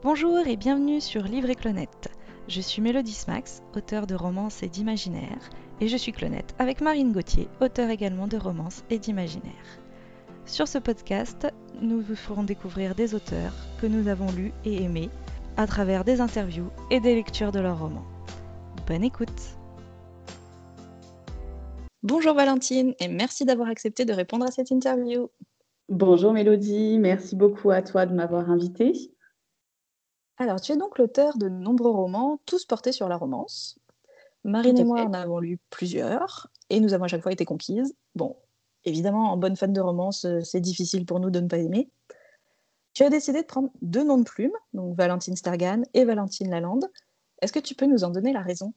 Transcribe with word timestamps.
Bonjour 0.00 0.46
et 0.46 0.56
bienvenue 0.56 1.00
sur 1.00 1.24
Livre 1.24 1.50
et 1.50 1.56
Clonette. 1.56 2.08
Je 2.46 2.60
suis 2.60 2.80
Mélodie 2.80 3.10
Smax, 3.10 3.64
auteure 3.74 4.06
de 4.06 4.14
romances 4.14 4.62
et 4.62 4.68
d'imaginaire, 4.68 5.50
et 5.80 5.88
je 5.88 5.96
suis 5.96 6.12
Clonette 6.12 6.54
avec 6.60 6.80
Marine 6.80 7.10
Gauthier, 7.10 7.48
auteure 7.60 7.90
également 7.90 8.28
de 8.28 8.36
romances 8.36 8.84
et 8.90 9.00
d'imaginaire. 9.00 9.52
Sur 10.46 10.68
ce 10.68 10.78
podcast, 10.78 11.48
nous 11.82 12.00
vous 12.00 12.14
ferons 12.14 12.44
découvrir 12.44 12.94
des 12.94 13.16
auteurs 13.16 13.52
que 13.80 13.88
nous 13.88 14.06
avons 14.06 14.30
lus 14.30 14.52
et 14.64 14.84
aimés 14.84 15.10
à 15.56 15.66
travers 15.66 16.04
des 16.04 16.20
interviews 16.20 16.70
et 16.92 17.00
des 17.00 17.16
lectures 17.16 17.50
de 17.50 17.58
leurs 17.58 17.80
romans. 17.80 18.06
Bonne 18.86 19.02
écoute 19.02 19.58
Bonjour 22.04 22.34
Valentine 22.34 22.94
et 23.00 23.08
merci 23.08 23.44
d'avoir 23.44 23.68
accepté 23.68 24.04
de 24.04 24.12
répondre 24.12 24.46
à 24.46 24.52
cette 24.52 24.70
interview. 24.70 25.28
Bonjour 25.88 26.32
Mélodie, 26.32 27.00
merci 27.00 27.34
beaucoup 27.34 27.72
à 27.72 27.82
toi 27.82 28.06
de 28.06 28.14
m'avoir 28.14 28.48
invitée. 28.48 29.10
Alors, 30.40 30.60
tu 30.60 30.70
es 30.70 30.76
donc 30.76 30.98
l'auteur 30.98 31.36
de 31.36 31.48
nombreux 31.48 31.90
romans, 31.90 32.40
tous 32.46 32.64
portés 32.64 32.92
sur 32.92 33.08
la 33.08 33.16
romance. 33.16 33.76
Marine 34.44 34.78
et 34.78 34.84
moi 34.84 35.02
en 35.02 35.12
avons 35.12 35.40
lu 35.40 35.58
plusieurs, 35.68 36.48
et 36.70 36.78
nous 36.78 36.94
avons 36.94 37.04
à 37.04 37.08
chaque 37.08 37.22
fois 37.22 37.32
été 37.32 37.44
conquises. 37.44 37.96
Bon, 38.14 38.36
évidemment, 38.84 39.32
en 39.32 39.36
bonne 39.36 39.56
fan 39.56 39.72
de 39.72 39.80
romance, 39.80 40.24
euh, 40.24 40.40
c'est 40.42 40.60
difficile 40.60 41.04
pour 41.06 41.18
nous 41.18 41.30
de 41.30 41.40
ne 41.40 41.48
pas 41.48 41.58
aimer. 41.58 41.88
Tu 42.94 43.02
as 43.02 43.10
décidé 43.10 43.42
de 43.42 43.46
prendre 43.46 43.70
deux 43.82 44.04
noms 44.04 44.18
de 44.18 44.24
plumes, 44.24 44.56
donc 44.74 44.96
Valentine 44.96 45.34
Stargan 45.34 45.82
et 45.92 46.04
Valentine 46.04 46.50
Lalande. 46.50 46.86
Est-ce 47.42 47.52
que 47.52 47.58
tu 47.58 47.74
peux 47.74 47.86
nous 47.86 48.04
en 48.04 48.10
donner 48.10 48.32
la 48.32 48.42
raison? 48.42 48.72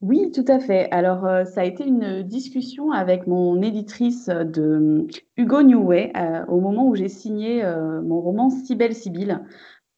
Oui, 0.00 0.32
tout 0.32 0.46
à 0.48 0.58
fait. 0.58 0.90
Alors, 0.90 1.26
euh, 1.26 1.44
ça 1.44 1.60
a 1.60 1.64
été 1.64 1.84
une 1.84 2.22
discussion 2.22 2.92
avec 2.92 3.26
mon 3.26 3.60
éditrice 3.60 4.26
de 4.28 4.62
euh, 4.62 5.06
Hugo 5.36 5.62
Newway 5.62 6.14
au 6.48 6.60
moment 6.60 6.86
où 6.86 6.94
j'ai 6.94 7.10
signé 7.10 7.62
mon 8.02 8.22
roman 8.22 8.48
Si 8.48 8.74
belle 8.74 8.94
Sibylle 8.94 9.44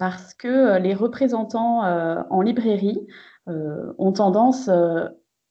parce 0.02 0.34
que 0.34 0.48
euh, 0.48 0.78
les 0.80 0.94
représentants 0.94 1.84
euh, 1.84 2.24
en 2.28 2.40
librairie 2.40 3.06
euh, 3.48 3.92
ont 3.98 4.10
tendance 4.10 4.68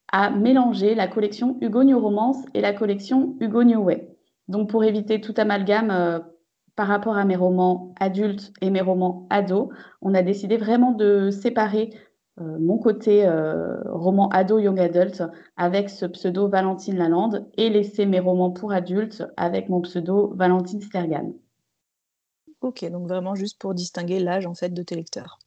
à 0.08 0.28
mélanger 0.28 0.94
la 0.94 1.08
collection 1.08 1.56
Hugo 1.62 1.84
New 1.84 1.98
Romance 1.98 2.36
et 2.52 2.60
la 2.60 2.74
collection 2.74 3.34
Hugo 3.40 3.64
New 3.64 3.80
Way. 3.80 4.14
Donc 4.48 4.68
pour 4.68 4.84
éviter 4.84 5.22
tout 5.22 5.32
amalgame 5.38 6.22
par 6.76 6.86
rapport 6.86 7.16
à 7.16 7.24
mes 7.24 7.34
romans 7.34 7.94
adultes 7.98 8.52
et 8.60 8.68
mes 8.68 8.82
romans 8.82 9.26
ados, 9.30 9.70
on 10.02 10.12
a 10.12 10.22
décidé 10.22 10.58
vraiment 10.58 10.92
de 10.92 11.30
séparer 11.30 11.88
mon 12.38 12.76
côté 12.76 13.26
roman 13.86 14.28
ado 14.28 14.58
young 14.58 14.78
adult 14.78 15.22
avec 15.56 15.88
ce 15.88 16.04
pseudo 16.04 16.48
Valentine 16.48 16.98
Lalande 16.98 17.48
et 17.56 17.70
laisser 17.70 18.04
mes 18.04 18.20
romans 18.20 18.50
pour 18.50 18.72
adultes 18.72 19.24
avec 19.38 19.70
mon 19.70 19.80
pseudo 19.80 20.34
Valentine 20.36 20.82
Stergan. 20.82 21.32
Ok, 22.62 22.88
donc 22.90 23.08
vraiment 23.08 23.34
juste 23.34 23.60
pour 23.60 23.74
distinguer 23.74 24.20
l'âge 24.20 24.46
en 24.46 24.54
fait 24.54 24.70
de 24.70 24.82
tes 24.82 24.94
lecteurs. 24.94 25.38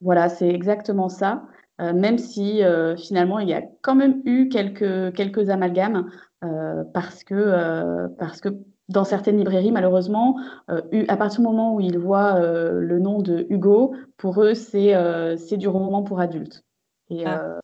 Voilà, 0.00 0.28
c'est 0.28 0.48
exactement 0.48 1.08
ça. 1.08 1.44
Euh, 1.80 1.92
même 1.92 2.18
si 2.18 2.62
euh, 2.62 2.96
finalement 2.96 3.40
il 3.40 3.48
y 3.48 3.54
a 3.54 3.62
quand 3.82 3.96
même 3.96 4.22
eu 4.24 4.48
quelques, 4.48 5.12
quelques 5.14 5.50
amalgames 5.50 6.08
euh, 6.44 6.84
parce, 6.94 7.24
que, 7.24 8.06
parce 8.18 8.40
que 8.40 8.50
dans 8.88 9.04
certaines 9.04 9.38
librairies, 9.38 9.72
malheureusement, 9.72 10.38
à 10.68 11.16
partir 11.16 11.40
du 11.40 11.46
moment 11.46 11.74
où 11.74 11.80
ils 11.80 11.98
voient 11.98 12.38
le 12.40 12.98
nom 12.98 13.20
de 13.20 13.46
Hugo, 13.48 13.94
pour 14.18 14.42
eux, 14.42 14.54
c'est 14.54 15.56
du 15.56 15.68
roman 15.68 16.02
pour 16.02 16.20
adultes. 16.20 16.64
Et, 17.08 17.24
ah. 17.24 17.60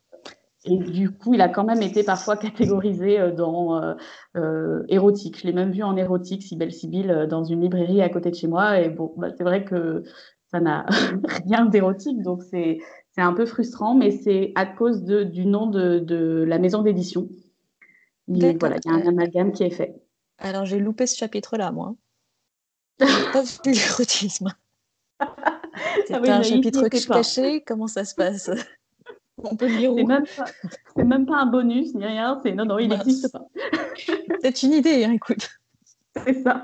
Et 0.65 0.77
du 0.77 1.11
coup, 1.11 1.33
il 1.35 1.41
a 1.41 1.49
quand 1.49 1.65
même 1.65 1.81
été 1.81 2.05
parfois 2.05 2.37
catégorisé 2.37 3.19
euh, 3.19 3.33
dans 3.33 3.83
euh, 3.83 3.95
euh, 4.37 4.83
érotique. 4.89 5.39
Je 5.41 5.47
l'ai 5.47 5.53
même 5.53 5.73
vu 5.73 5.83
en 5.83 5.97
érotique, 5.97 6.43
Sibelle 6.43 6.73
Sibylle, 6.73 7.27
dans 7.31 7.45
une 7.45 7.63
librairie 7.63 8.03
à 8.03 8.11
côté 8.11 8.31
de 8.31 8.35
chez 8.35 8.47
moi. 8.47 8.79
Et 8.79 8.91
bon, 8.91 9.15
bah, 9.17 9.29
c'est 9.37 9.45
vrai 9.45 9.65
que 9.65 10.03
ça 10.51 10.61
n'a 10.61 10.85
rien 11.47 11.65
d'érotique, 11.65 12.21
donc 12.23 12.43
c'est 12.43 12.79
un 13.17 13.33
peu 13.33 13.47
frustrant, 13.47 13.95
mais 13.95 14.11
c'est 14.11 14.53
à 14.55 14.67
cause 14.67 15.05
de, 15.05 15.23
du 15.23 15.47
nom 15.47 15.67
de, 15.67 15.99
de 15.99 16.45
la 16.47 16.59
maison 16.59 16.83
d'édition. 16.83 17.29
Voilà, 18.29 18.77
il 18.85 18.91
y 18.91 18.95
a 18.95 18.97
un 18.97 19.07
amalgame 19.07 19.53
qui 19.53 19.65
est 19.65 19.71
fait. 19.71 19.95
Alors 20.39 20.65
j'ai 20.65 20.79
loupé 20.79 21.07
ce 21.07 21.17
chapitre-là, 21.17 21.73
moi. 21.73 21.95
pas 22.99 23.43
vu 23.43 23.73
l'érotisme. 23.73 24.49
C'est 26.07 26.15
ah 26.15 26.37
un 26.37 26.43
chapitre 26.43 26.89
caché, 26.89 27.63
comment 27.67 27.89
ça 27.89 28.05
se 28.05 28.15
passe? 28.15 28.51
On 29.45 29.57
peut 29.57 29.67
le 29.69 29.79
C'est 29.79 30.05
même, 30.05 30.25
pas, 30.37 31.05
même 31.05 31.27
pas 31.27 31.37
un 31.39 31.47
bonus 31.47 31.95
ni 31.95 32.05
rien. 32.05 32.41
C'est 32.43 32.53
non, 32.53 32.65
non, 32.65 32.79
il 32.79 32.89
n'existe 32.89 33.33
pas. 33.33 33.47
C'est 34.41 34.63
une 34.63 34.73
idée, 34.73 35.05
hein, 35.05 35.13
écoute. 35.13 35.49
C'est 36.25 36.43
ça. 36.43 36.63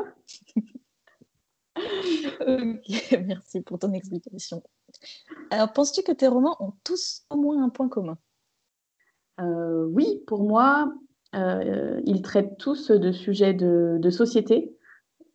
ok, 1.77 3.21
merci 3.27 3.61
pour 3.61 3.79
ton 3.79 3.93
explication. 3.93 4.63
Alors, 5.51 5.73
penses-tu 5.73 6.03
que 6.03 6.13
tes 6.13 6.27
romans 6.27 6.57
ont 6.61 6.73
tous 6.85 7.25
au 7.31 7.37
moins 7.37 7.63
un 7.63 7.69
point 7.69 7.89
commun? 7.89 8.19
Euh, 9.41 9.85
Oui, 9.87 10.23
pour 10.27 10.43
moi, 10.43 10.93
euh, 11.35 12.01
ils 12.05 12.23
traitent 12.23 12.57
tous 12.59 12.91
de 12.91 13.13
sujets 13.13 13.55
de, 13.55 13.99
de 14.01 14.11
société. 14.11 14.77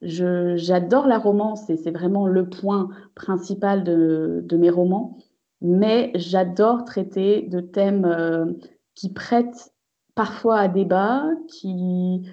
J'adore 0.01 1.05
la 1.05 1.19
romance 1.19 1.69
et 1.69 1.77
c'est 1.77 1.91
vraiment 1.91 2.25
le 2.25 2.49
point 2.49 2.89
principal 3.13 3.83
de, 3.83 4.41
de 4.43 4.57
mes 4.57 4.71
romans 4.71 5.19
mais 5.61 6.11
j'adore 6.15 6.85
traiter 6.85 7.43
de 7.43 7.61
thèmes 7.61 8.05
euh, 8.05 8.45
qui 8.95 9.13
prêtent 9.13 9.73
parfois 10.15 10.57
à 10.57 10.67
débat, 10.67 11.25
qui 11.47 12.29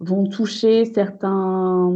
vont 0.00 0.26
toucher 0.26 0.84
certains, 0.84 1.92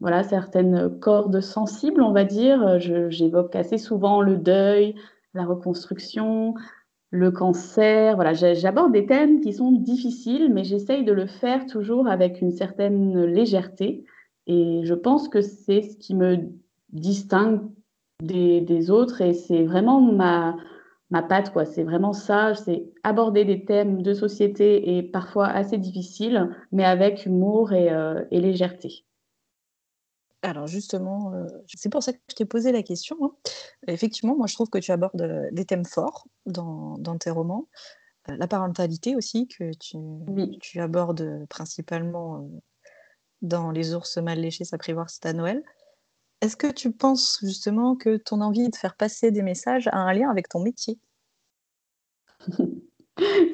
voilà, 0.00 0.22
certaines 0.22 0.98
cordes 0.98 1.40
sensibles, 1.40 2.02
on 2.02 2.12
va 2.12 2.24
dire. 2.24 2.78
J'évoque 3.10 3.54
assez 3.54 3.78
souvent 3.78 4.20
le 4.20 4.36
deuil, 4.36 4.94
la 5.34 5.44
reconstruction, 5.44 6.54
le 7.10 7.30
cancer. 7.30 8.16
Voilà, 8.16 8.32
j'aborde 8.32 8.92
des 8.92 9.06
thèmes 9.06 9.40
qui 9.40 9.52
sont 9.52 9.72
difficiles, 9.72 10.52
mais 10.52 10.64
j'essaye 10.64 11.04
de 11.04 11.12
le 11.12 11.26
faire 11.26 11.66
toujours 11.66 12.08
avec 12.08 12.40
une 12.40 12.50
certaine 12.50 13.24
légèreté. 13.24 14.04
Et 14.46 14.80
je 14.84 14.94
pense 14.94 15.28
que 15.28 15.40
c'est 15.40 15.82
ce 15.82 15.96
qui 15.96 16.14
me 16.14 16.38
distingue 16.92 17.60
des, 18.22 18.90
autres 18.90 19.20
et 19.20 19.34
c'est 19.34 19.64
vraiment 19.64 20.00
ma, 20.00 20.56
ma 21.10 21.22
patte, 21.22 21.52
quoi. 21.52 21.64
C'est 21.64 21.84
vraiment 21.84 22.12
ça, 22.12 22.54
c'est 22.54 22.92
aborder 23.02 23.44
des 23.44 23.64
thèmes 23.64 24.02
de 24.02 24.14
société 24.14 24.96
et 24.96 25.02
parfois 25.02 25.48
assez 25.48 25.78
difficiles, 25.78 26.54
mais 26.72 26.84
avec 26.84 27.26
humour 27.26 27.72
et, 27.72 27.90
euh, 27.90 28.24
légèreté. 28.30 29.04
Alors 30.42 30.66
justement, 30.66 31.32
euh, 31.32 31.46
c'est 31.66 31.88
pour 31.88 32.02
ça 32.02 32.12
que 32.12 32.18
je 32.28 32.34
t'ai 32.34 32.44
posé 32.44 32.70
la 32.70 32.82
question. 32.82 33.16
Hein. 33.22 33.30
Effectivement, 33.86 34.36
moi 34.36 34.46
je 34.46 34.54
trouve 34.54 34.68
que 34.68 34.78
tu 34.78 34.92
abordes 34.92 35.22
euh, 35.22 35.48
des 35.52 35.64
thèmes 35.64 35.86
forts 35.86 36.26
dans, 36.44 36.98
dans 36.98 37.16
tes 37.16 37.30
romans. 37.30 37.66
la 38.28 38.46
parentalité 38.46 39.16
aussi, 39.16 39.48
que 39.48 39.72
tu, 39.78 39.96
tu 40.60 40.80
abordes 40.80 41.46
principalement 41.48 42.46
dans 43.40 43.70
Les 43.70 43.94
ours 43.94 44.16
mal 44.18 44.40
léchés 44.40 44.64
s'apprivoisent 44.64 45.20
à 45.24 45.32
Noël. 45.32 45.62
Est-ce 46.44 46.58
que 46.58 46.70
tu 46.70 46.92
penses 46.92 47.38
justement 47.42 47.96
que 47.96 48.18
ton 48.18 48.42
envie 48.42 48.68
de 48.68 48.76
faire 48.76 48.96
passer 48.96 49.30
des 49.30 49.40
messages 49.40 49.88
a 49.88 49.96
un 49.96 50.12
lien 50.12 50.28
avec 50.28 50.50
ton 50.50 50.60
métier? 50.60 50.98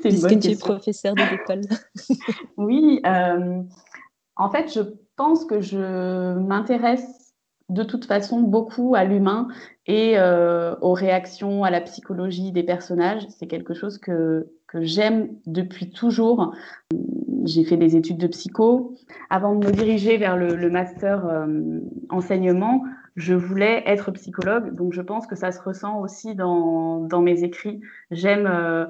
C'est 0.02 0.10
une 0.10 0.20
bonne 0.20 0.40
tu 0.40 0.50
es 0.50 0.56
professeur 0.56 1.14
de 1.14 1.22
l'école. 1.30 1.60
oui, 2.56 3.00
euh, 3.06 3.62
en 4.34 4.50
fait, 4.50 4.74
je 4.74 4.80
pense 5.14 5.44
que 5.44 5.60
je 5.60 6.34
m'intéresse 6.34 7.32
de 7.68 7.84
toute 7.84 8.06
façon 8.06 8.40
beaucoup 8.40 8.96
à 8.96 9.04
l'humain 9.04 9.46
et 9.86 10.18
euh, 10.18 10.74
aux 10.80 10.94
réactions, 10.94 11.62
à 11.62 11.70
la 11.70 11.80
psychologie 11.82 12.50
des 12.50 12.64
personnages. 12.64 13.24
C'est 13.28 13.46
quelque 13.46 13.72
chose 13.72 13.98
que, 13.98 14.52
que 14.66 14.82
j'aime 14.82 15.28
depuis 15.46 15.92
toujours. 15.92 16.52
J'ai 17.44 17.64
fait 17.64 17.76
des 17.76 17.96
études 17.96 18.18
de 18.18 18.26
psycho. 18.26 18.92
Avant 19.30 19.54
de 19.54 19.66
me 19.66 19.72
diriger 19.72 20.16
vers 20.16 20.36
le, 20.36 20.70
master 20.70 21.26
euh, 21.26 21.80
enseignement, 22.08 22.84
je 23.16 23.34
voulais 23.34 23.82
être 23.86 24.10
psychologue. 24.12 24.74
Donc 24.74 24.92
je 24.92 25.02
pense 25.02 25.26
que 25.26 25.36
ça 25.36 25.52
se 25.52 25.60
ressent 25.60 26.00
aussi 26.00 26.34
dans, 26.34 27.00
dans 27.00 27.22
mes 27.22 27.42
écrits. 27.44 27.80
J'aime 28.10 28.46
euh, 28.46 28.86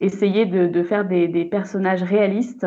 essayer 0.00 0.46
de, 0.46 0.66
de 0.66 0.82
faire 0.82 1.06
des, 1.06 1.28
des, 1.28 1.44
personnages 1.44 2.02
réalistes. 2.02 2.66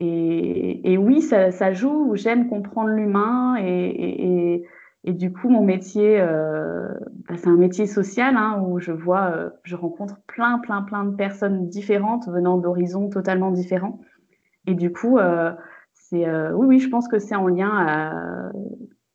Et, 0.00 0.92
et 0.92 0.98
oui, 0.98 1.22
ça, 1.22 1.50
ça 1.50 1.72
joue. 1.72 2.12
J'aime 2.14 2.48
comprendre 2.48 2.90
l'humain 2.90 3.56
et, 3.60 3.64
et, 3.64 4.64
et, 5.04 5.12
du 5.12 5.32
coup, 5.32 5.48
mon 5.48 5.64
métier, 5.64 6.20
euh, 6.20 6.88
bah, 7.28 7.36
c'est 7.36 7.48
un 7.48 7.56
métier 7.56 7.86
social 7.86 8.36
hein, 8.36 8.62
où 8.64 8.78
je 8.78 8.92
vois, 8.92 9.52
je 9.62 9.76
rencontre 9.76 10.20
plein, 10.26 10.58
plein, 10.58 10.82
plein 10.82 11.04
de 11.04 11.14
personnes 11.16 11.68
différentes 11.68 12.28
venant 12.28 12.58
d'horizons 12.58 13.08
totalement 13.08 13.50
différents. 13.50 14.00
Et 14.68 14.74
du 14.74 14.92
coup, 14.92 15.16
euh, 15.16 15.50
c'est 15.94 16.28
euh, 16.28 16.52
oui, 16.52 16.66
oui, 16.66 16.78
je 16.78 16.90
pense 16.90 17.08
que 17.08 17.18
c'est 17.18 17.34
en 17.34 17.46
lien 17.46 17.88
euh, 17.88 18.52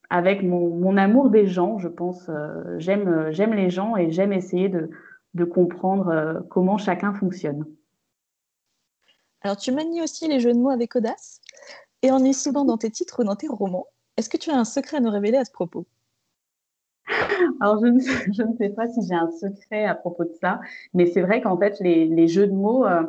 avec 0.10 0.42
mon, 0.42 0.98
amour 0.98 1.30
des 1.30 1.46
gens. 1.46 1.78
Je 1.78 1.88
pense, 1.88 2.28
j'aime, 2.80 3.28
j'aime 3.30 3.54
les 3.54 3.70
gens 3.70 3.96
et 3.96 4.12
j'aime 4.12 4.34
essayer 4.34 4.68
de, 4.68 4.90
de 5.36 5.44
comprendre 5.44 6.44
comment 6.50 6.80
chacun 6.80 7.14
fonctionne. 7.14 7.66
Alors, 9.42 9.58
tu 9.58 9.72
manies 9.72 10.02
aussi 10.02 10.28
les 10.28 10.40
jeux 10.40 10.54
de 10.54 10.58
mots 10.58 10.72
avec 10.72 10.96
audace 10.96 11.40
et 12.02 12.10
en 12.10 12.24
est 12.24 12.34
souvent 12.34 12.66
dans 12.66 12.78
tes 12.78 12.90
titres 12.90 13.22
ou 13.22 13.24
dans 13.24 13.36
tes 13.36 13.48
romans. 13.48 13.86
Est-ce 14.18 14.30
que 14.30 14.38
tu 14.38 14.50
as 14.50 14.58
un 14.58 14.66
secret 14.66 14.98
à 14.98 15.00
nous 15.02 15.12
révéler 15.12 15.38
à 15.38 15.46
ce 15.46 15.52
propos? 15.52 15.86
Alors, 17.62 17.80
je 17.84 17.88
ne, 17.88 18.58
sais, 18.58 18.70
pas 18.70 18.88
si 18.88 19.02
j'ai 19.08 19.14
un 19.14 19.30
secret 19.30 19.86
à 19.86 19.94
propos 19.94 20.24
de 20.24 20.34
ça, 20.42 20.62
mais 20.96 21.06
c'est 21.06 21.22
vrai 21.22 21.42
qu'en 21.42 21.58
fait, 21.60 21.80
les, 21.80 22.28
jeux 22.28 22.48
de 22.48 22.54
mots, 22.54 22.86
euh, 22.86 23.04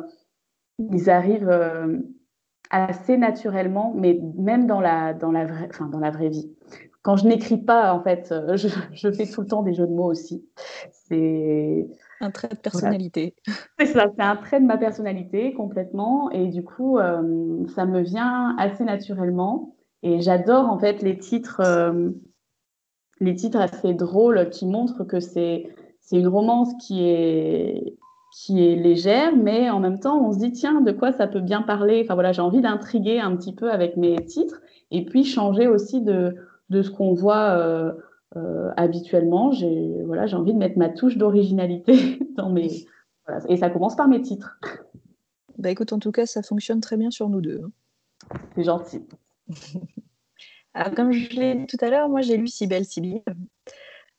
ils 0.79 1.09
arrivent 1.09 1.49
euh, 1.49 1.99
assez 2.69 3.17
naturellement, 3.17 3.93
mais 3.95 4.19
même 4.37 4.67
dans 4.67 4.81
la, 4.81 5.13
dans 5.13 5.31
la, 5.31 5.45
vraie, 5.45 5.67
enfin, 5.69 5.87
dans 5.87 5.99
la 5.99 6.11
vraie 6.11 6.29
vie. 6.29 6.51
Quand 7.01 7.17
je 7.17 7.27
n'écris 7.27 7.57
pas, 7.57 7.93
en 7.93 8.01
fait, 8.01 8.31
euh, 8.31 8.57
je, 8.93 9.11
fais 9.11 9.27
tout 9.27 9.41
le 9.41 9.47
temps 9.47 9.63
des 9.63 9.73
jeux 9.73 9.87
de 9.87 9.93
mots 9.93 10.09
aussi. 10.09 10.45
C'est 10.91 11.87
un 12.21 12.31
trait 12.31 12.47
de 12.47 12.55
personnalité. 12.55 13.35
C'est 13.79 13.87
ça, 13.87 14.07
c'est 14.15 14.23
un 14.23 14.35
trait 14.37 14.59
de 14.59 14.65
ma 14.65 14.77
personnalité 14.77 15.53
complètement, 15.53 16.31
et 16.31 16.47
du 16.47 16.63
coup, 16.63 16.97
ça 16.97 17.85
me 17.85 18.01
vient 18.01 18.55
assez 18.57 18.83
naturellement. 18.83 19.75
Et 20.01 20.21
j'adore 20.21 20.69
en 20.69 20.79
fait 20.79 21.01
les 21.01 21.17
titres 21.17 21.61
les 23.19 23.35
titres 23.35 23.59
assez 23.59 23.93
drôles 23.93 24.49
qui 24.49 24.65
montrent 24.65 25.03
que 25.03 25.19
c'est 25.19 25.67
c'est 26.01 26.17
une 26.17 26.27
romance 26.27 26.69
qui 26.85 27.03
est 27.03 27.97
qui 28.35 28.67
est 28.67 28.75
légère, 28.75 29.33
mais 29.33 29.69
en 29.69 29.79
même 29.79 29.97
temps, 29.97 30.21
on 30.21 30.33
se 30.33 30.39
dit 30.39 30.51
tiens, 30.51 30.81
de 30.81 30.91
quoi 30.91 31.13
ça 31.13 31.25
peut 31.25 31.39
bien 31.39 31.61
parler? 31.61 32.01
Enfin 32.03 32.15
voilà, 32.15 32.33
j'ai 32.33 32.41
envie 32.41 32.59
d'intriguer 32.59 33.17
un 33.21 33.33
petit 33.37 33.55
peu 33.55 33.71
avec 33.71 33.95
mes 33.95 34.17
titres 34.25 34.61
et 34.91 35.05
puis 35.05 35.23
changer 35.23 35.67
aussi 35.67 36.01
de 36.01 36.35
de 36.69 36.81
ce 36.81 36.89
qu'on 36.89 37.13
voit 37.13 37.51
euh, 37.51 37.93
euh, 38.35 38.71
habituellement. 38.75 39.51
J'ai 39.51 40.03
voilà, 40.03 40.25
envie 40.37 40.53
de 40.53 40.57
mettre 40.57 40.77
ma 40.77 40.89
touche 40.89 41.17
d'originalité 41.17 42.19
dans 42.35 42.49
mes 42.49 42.67
voilà. 43.25 43.41
et 43.47 43.55
ça 43.55 43.69
commence 43.69 43.95
par 43.95 44.09
mes 44.09 44.21
titres. 44.21 44.59
Bah 45.57 45.69
écoute, 45.71 45.93
en 45.93 45.99
tout 45.99 46.11
cas, 46.11 46.25
ça 46.25 46.43
fonctionne 46.43 46.81
très 46.81 46.97
bien 46.97 47.11
sur 47.11 47.29
nous 47.29 47.39
deux. 47.39 47.61
Hein. 47.63 48.37
C'est 48.55 48.65
gentil. 48.65 49.01
comme 50.97 51.13
je 51.13 51.29
l'ai 51.37 51.55
dit 51.55 51.67
tout 51.67 51.77
à 51.79 51.89
l'heure, 51.89 52.09
moi 52.09 52.19
j'ai 52.19 52.35
lu 52.35 52.49
Si 52.49 52.67
belle, 52.67 52.83
si 52.83 52.99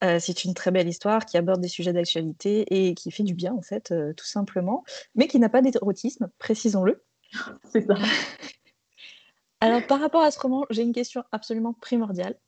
euh, 0.06 0.18
c'est 0.20 0.44
une 0.44 0.54
très 0.54 0.70
belle 0.70 0.88
histoire 0.88 1.26
qui 1.26 1.36
aborde 1.36 1.60
des 1.60 1.68
sujets 1.68 1.92
d'actualité 1.92 2.64
et 2.70 2.94
qui 2.94 3.10
fait 3.10 3.22
du 3.22 3.34
bien, 3.34 3.52
en 3.52 3.62
fait, 3.62 3.90
euh, 3.90 4.12
tout 4.14 4.24
simplement, 4.24 4.84
mais 5.14 5.26
qui 5.26 5.38
n'a 5.38 5.48
pas 5.48 5.62
d'érotisme, 5.62 6.30
précisons-le. 6.38 7.04
C'est 7.70 7.82
ça. 7.82 7.94
Alors, 9.60 9.86
par 9.86 10.00
rapport 10.00 10.22
à 10.22 10.30
ce 10.30 10.38
roman, 10.38 10.64
j'ai 10.70 10.82
une 10.82 10.92
question 10.92 11.24
absolument 11.32 11.72
primordiale. 11.72 12.38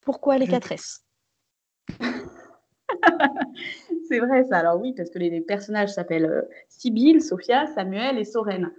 Pourquoi 0.00 0.38
les 0.38 0.46
4 0.46 0.72
S? 0.72 1.04
C'est 4.08 4.18
vrai, 4.20 4.44
ça. 4.44 4.58
Alors, 4.58 4.80
oui, 4.80 4.92
parce 4.94 5.10
que 5.10 5.18
les, 5.18 5.40
personnages 5.40 5.90
s'appellent 5.90 6.26
euh, 6.26 6.42
Sibylle, 6.68 7.22
Sophia, 7.22 7.66
Samuel 7.68 8.18
et 8.18 8.24
Soren. 8.24 8.72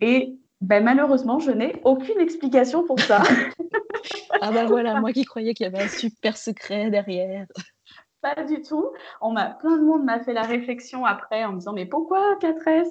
Et 0.00 0.36
ben, 0.64 0.82
malheureusement, 0.82 1.38
je 1.38 1.50
n'ai 1.50 1.80
aucune 1.84 2.18
explication 2.20 2.84
pour 2.84 2.98
ça. 2.98 3.22
ah 4.40 4.50
ben 4.50 4.64
voilà, 4.64 4.98
moi 4.98 5.12
qui 5.12 5.24
croyais 5.24 5.52
qu'il 5.52 5.64
y 5.64 5.66
avait 5.66 5.84
un 5.84 5.88
super 5.88 6.38
secret 6.38 6.90
derrière. 6.90 7.46
Pas 8.22 8.42
du 8.44 8.62
tout. 8.62 8.88
On 9.20 9.32
m'a, 9.32 9.50
plein 9.50 9.76
de 9.76 9.82
monde 9.82 10.04
m'a 10.04 10.20
fait 10.20 10.32
la 10.32 10.42
réflexion 10.42 11.04
après 11.04 11.44
en 11.44 11.52
me 11.52 11.58
disant 11.58 11.74
mais 11.74 11.84
pourquoi 11.84 12.38
4S 12.40 12.88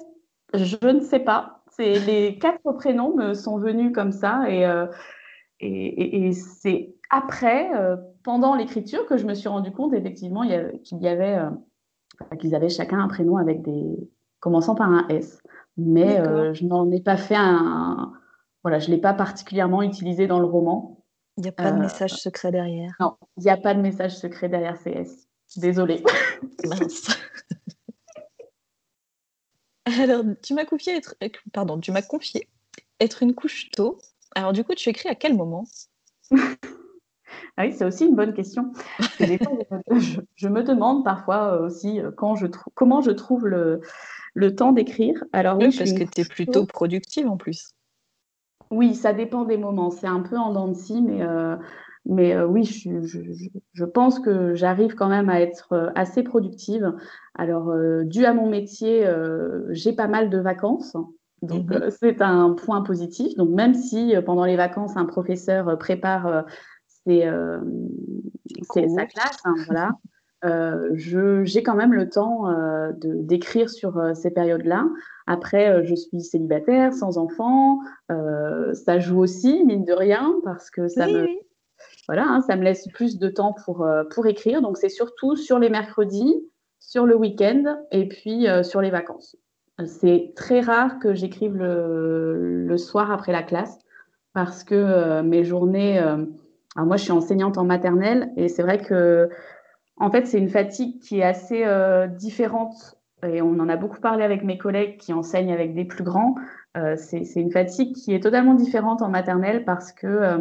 Je 0.54 0.86
ne 0.86 1.00
sais 1.00 1.18
pas. 1.18 1.64
C'est 1.72 1.98
les 1.98 2.38
quatre 2.38 2.72
prénoms 2.74 3.16
me 3.16 3.34
sont 3.34 3.58
venus 3.58 3.92
comme 3.92 4.12
ça 4.12 4.48
et, 4.48 4.64
euh, 4.64 4.86
et, 5.58 6.30
c'est 6.32 6.94
après, 7.10 7.74
euh, 7.74 7.96
pendant 8.22 8.54
l'écriture, 8.54 9.06
que 9.06 9.16
je 9.16 9.26
me 9.26 9.34
suis 9.34 9.48
rendu 9.48 9.72
compte 9.72 9.94
effectivement 9.94 10.42
qu'il 10.42 10.98
y 11.00 11.08
avait, 11.08 11.38
euh, 11.38 12.36
qu'ils 12.38 12.54
avaient 12.54 12.68
chacun 12.68 13.00
un 13.00 13.08
prénom 13.08 13.36
avec 13.36 13.62
des 13.62 13.96
commençant 14.38 14.74
par 14.76 14.90
un 14.90 15.08
S 15.08 15.40
mais 15.76 16.20
euh, 16.20 16.54
je 16.54 16.64
n'en 16.64 16.90
ai 16.90 17.00
pas 17.00 17.16
fait 17.16 17.36
un. 17.36 18.12
Voilà, 18.62 18.78
je 18.78 18.88
ne 18.88 18.94
l'ai 18.94 19.00
pas 19.00 19.14
particulièrement 19.14 19.82
utilisé 19.82 20.26
dans 20.26 20.38
le 20.38 20.46
roman. 20.46 21.04
Il 21.36 21.42
n'y 21.42 21.48
a 21.48 21.52
pas 21.52 21.70
de 21.70 21.76
euh, 21.76 21.80
message 21.80 22.12
secret 22.12 22.52
derrière. 22.52 22.94
Non, 23.00 23.16
il 23.36 23.42
n'y 23.42 23.50
a 23.50 23.56
pas 23.56 23.74
de 23.74 23.80
message 23.80 24.16
secret 24.16 24.48
derrière 24.48 24.78
CS. 24.78 25.28
Désolée. 25.56 26.02
Mince. 26.64 27.08
Alors, 29.84 30.24
tu 30.42 30.54
m'as 30.54 30.64
confié 30.64 30.96
être, 30.96 31.14
pardon, 31.52 31.78
tu 31.78 31.92
m'as 31.92 32.02
confié 32.02 32.48
être 33.00 33.22
une 33.22 33.34
couche 33.34 33.70
tôt. 33.70 33.98
Alors, 34.34 34.52
du 34.52 34.64
coup, 34.64 34.74
tu 34.74 34.88
écris 34.88 35.08
à 35.08 35.14
quel 35.14 35.36
moment? 35.36 35.66
Ah 37.56 37.64
oui, 37.64 37.72
c'est 37.72 37.84
aussi 37.84 38.06
une 38.06 38.14
bonne 38.14 38.32
question. 38.32 38.72
je, 39.20 40.48
me 40.48 40.62
demande 40.62 41.04
parfois 41.04 41.60
aussi 41.60 42.00
euh, 42.00 42.10
quand 42.10 42.34
je 42.36 42.46
comment 42.74 43.00
je 43.00 43.10
trouve 43.10 43.46
le, 43.46 43.80
le 44.34 44.54
temps 44.54 44.72
d'écrire. 44.72 45.22
Alors 45.32 45.56
oui, 45.58 45.74
parce 45.76 45.92
que 45.92 46.04
tu 46.04 46.20
es 46.20 46.24
plutôt 46.24 46.66
productive 46.66 47.28
en 47.28 47.36
plus. 47.36 47.74
Oui, 48.70 48.94
ça 48.94 49.12
dépend 49.12 49.44
des 49.44 49.56
moments. 49.56 49.90
C'est 49.90 50.06
un 50.06 50.20
peu 50.20 50.36
en 50.36 50.52
dents 50.52 50.68
de 50.68 50.74
scie, 50.74 51.00
mais, 51.00 51.22
euh, 51.22 51.56
mais 52.06 52.34
euh, 52.34 52.46
oui, 52.46 52.64
je, 52.64 53.84
pense 53.84 54.18
que 54.18 54.54
j'arrive 54.54 54.94
quand 54.94 55.08
même 55.08 55.28
à 55.28 55.40
être 55.40 55.72
euh, 55.72 55.90
assez 55.94 56.22
productive. 56.22 56.92
Alors, 57.34 57.72
dû 58.04 58.24
à 58.24 58.34
mon 58.34 58.48
métier, 58.48 59.06
j'ai 59.70 59.92
pas 59.92 60.08
mal 60.08 60.30
de 60.30 60.38
vacances. 60.38 60.96
Donc, 61.42 61.70
mhm. 61.70 61.90
c'est 61.90 62.22
un 62.22 62.50
point 62.52 62.82
positif. 62.82 63.34
Donc, 63.36 63.50
même 63.50 63.74
si 63.74 64.14
pendant 64.24 64.44
les 64.44 64.56
vacances, 64.56 64.96
un 64.96 65.04
professeur 65.04 65.78
prépare 65.78 66.44
ses, 66.86 67.28
sa 68.72 69.06
classe, 69.06 69.38
hein, 69.44 69.54
voilà. 69.66 69.90
Euh, 70.44 70.90
j'ai 71.44 71.62
quand 71.62 71.74
même 71.74 71.94
le 71.94 72.08
temps 72.08 72.50
euh, 72.50 72.92
d'écrire 72.98 73.70
sur 73.70 73.98
euh, 73.98 74.14
ces 74.14 74.30
périodes-là. 74.30 74.86
Après, 75.26 75.84
je 75.86 75.94
suis 75.94 76.20
célibataire, 76.20 76.92
sans 76.92 77.16
enfant. 77.16 77.78
ça 78.08 78.98
joue 78.98 79.20
aussi, 79.20 79.64
mine 79.64 79.84
de 79.84 79.94
rien, 79.94 80.34
parce 80.44 80.70
que 80.70 80.86
ça 80.86 81.06
me, 81.06 81.26
voilà, 82.06 82.26
hein, 82.28 82.40
ça 82.42 82.56
me 82.56 82.62
laisse 82.62 82.86
plus 82.92 83.18
de 83.18 83.28
temps 83.28 83.54
pour, 83.64 83.88
pour 84.14 84.26
écrire. 84.26 84.60
Donc, 84.60 84.76
c'est 84.76 84.90
surtout 84.90 85.34
sur 85.34 85.58
les 85.58 85.70
mercredis, 85.70 86.34
sur 86.78 87.06
le 87.06 87.16
week-end 87.16 87.78
et 87.90 88.06
puis 88.06 88.46
sur 88.64 88.82
les 88.82 88.90
vacances. 88.90 89.34
C'est 89.86 90.34
très 90.36 90.60
rare 90.60 90.98
que 90.98 91.14
j'écrive 91.14 91.56
le, 91.56 92.66
le, 92.66 92.76
soir 92.76 93.10
après 93.10 93.32
la 93.32 93.42
classe 93.42 93.78
parce 94.34 94.62
que 94.62 95.22
mes 95.22 95.42
journées. 95.42 95.98
alors 95.98 96.86
moi, 96.86 96.98
je 96.98 97.04
suis 97.04 97.12
enseignante 97.12 97.56
en 97.56 97.64
maternelle 97.64 98.30
et 98.36 98.48
c'est 98.48 98.62
vrai 98.62 98.76
que 98.76 99.30
en 99.96 100.10
fait, 100.10 100.26
c'est 100.26 100.38
une 100.38 100.48
fatigue 100.48 101.00
qui 101.00 101.20
est 101.20 101.24
assez 101.24 101.64
euh, 101.64 102.06
différente 102.06 102.96
et 103.26 103.40
on 103.40 103.58
en 103.60 103.68
a 103.68 103.76
beaucoup 103.76 104.00
parlé 104.00 104.24
avec 104.24 104.44
mes 104.44 104.58
collègues 104.58 104.98
qui 104.98 105.12
enseignent 105.12 105.52
avec 105.52 105.74
des 105.74 105.84
plus 105.84 106.04
grands. 106.04 106.34
Euh, 106.76 106.96
c'est 106.96 107.22
une 107.36 107.52
fatigue 107.52 107.94
qui 107.94 108.12
est 108.12 108.20
totalement 108.20 108.54
différente 108.54 109.02
en 109.02 109.08
maternelle 109.08 109.64
parce 109.64 109.92
que 109.92 110.06
euh, 110.06 110.38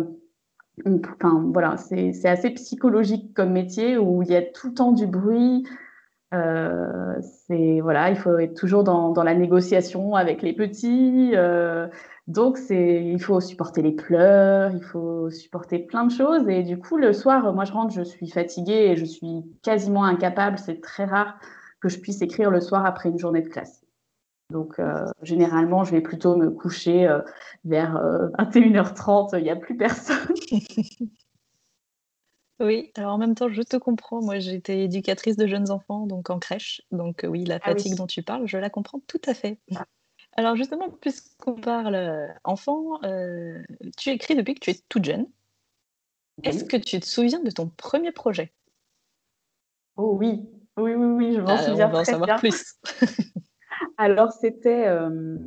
enfin, 0.88 1.50
voilà, 1.54 1.78
c'est 1.78 2.28
assez 2.28 2.50
psychologique 2.50 3.34
comme 3.34 3.52
métier 3.52 3.98
où 3.98 4.24
il 4.24 4.30
y 4.30 4.36
a 4.36 4.42
tout 4.42 4.70
le 4.70 4.74
temps 4.74 4.92
du 4.92 5.06
bruit. 5.08 5.66
c'est 6.32 7.80
voilà, 7.82 8.10
il 8.10 8.16
faut 8.16 8.38
être 8.40 8.56
toujours 8.56 8.84
dans, 8.84 9.14
la 9.24 9.36
négociation 9.36 10.16
avec 10.16 10.42
les 10.42 10.54
petits. 10.54 11.36
Donc, 12.28 12.58
c'est, 12.58 13.04
il 13.04 13.22
faut 13.22 13.42
supporter 13.42 13.82
les 13.82 13.92
pleurs, 13.92 14.72
il 14.72 14.84
faut 14.84 15.30
supporter 15.30 15.80
plein 15.80 16.06
de 16.06 16.12
choses. 16.12 16.48
Et 16.48 16.64
du 16.64 16.80
coup, 16.80 16.96
le 16.96 17.12
soir, 17.12 17.54
moi, 17.54 17.66
je 17.66 17.74
rentre, 17.74 17.94
je 17.94 18.04
suis 18.04 18.30
fatiguée 18.30 18.92
et 18.92 18.96
je 18.96 19.04
suis 19.04 19.44
quasiment 19.62 20.06
incapable. 20.06 20.58
C'est 20.58 20.80
très 20.80 21.04
rare 21.04 21.38
que 21.82 21.90
je 21.90 22.00
puisse 22.00 22.22
écrire 22.22 22.50
le 22.50 22.62
soir 22.62 22.86
après 22.86 23.10
une 23.10 23.20
journée 23.20 23.42
de 23.42 23.50
classe. 23.50 23.84
Donc, 24.52 24.80
euh, 24.80 25.06
généralement, 25.22 25.84
je 25.84 25.92
vais 25.92 26.02
plutôt 26.02 26.38
me 26.38 26.50
coucher 26.50 27.08
euh, 27.08 27.20
vers 27.66 27.96
21h30. 28.40 29.36
Euh, 29.36 29.40
il 29.40 29.44
n'y 29.44 29.50
a 29.50 29.58
plus 29.58 29.76
personne. 29.76 30.34
oui, 32.62 32.92
alors 32.96 33.14
en 33.14 33.18
même 33.18 33.36
temps, 33.36 33.50
je 33.50 33.64
te 33.64 33.76
comprends. 33.76 34.22
Moi, 34.22 34.40
j'étais 34.40 34.86
éducatrice 34.86 35.36
de 35.36 35.48
jeunes 35.48 35.72
enfants, 35.72 36.08
donc 36.08 36.30
en 36.30 36.40
crèche. 36.40 36.84
Donc, 36.92 37.26
oui, 37.28 37.44
la 37.44 37.56
ah 37.56 37.66
fatigue 37.66 37.96
dont 37.96 38.08
tu 38.08 38.24
parles, 38.24 38.48
je 38.48 38.58
la 38.58 38.70
comprends 38.70 39.02
tout 39.08 39.22
à 39.26 39.34
fait. 39.34 39.60
Ah. 39.76 39.86
Alors 40.36 40.56
justement, 40.56 40.90
puisqu'on 40.90 41.56
parle 41.56 41.96
euh, 41.96 42.28
enfant, 42.44 43.02
euh, 43.04 43.62
tu 43.98 44.10
écris 44.10 44.36
depuis 44.36 44.56
que 44.56 44.60
tu 44.60 44.72
es 44.72 44.80
toute 44.90 45.06
jeune. 45.06 45.28
Est-ce 46.44 46.64
que 46.64 46.78
tu 46.78 47.00
te 47.00 47.06
souviens 47.06 47.40
de 47.40 47.52
ton 47.52 47.70
premier 47.70 48.12
projet? 48.12 48.52
Oh 49.96 50.16
oui, 50.20 50.50
oui, 50.78 50.96
oui, 50.96 51.06
oui, 51.06 51.34
je 51.36 51.42
m'en 51.42 51.50
ah, 51.50 51.58
souviens 51.60 51.88
on 51.88 51.92
va 51.92 52.00
en 52.00 52.06
savoir 52.06 52.40
plus. 52.40 52.76
Alors 53.98 54.32
c'était 54.32 54.88
euh, 54.88 55.38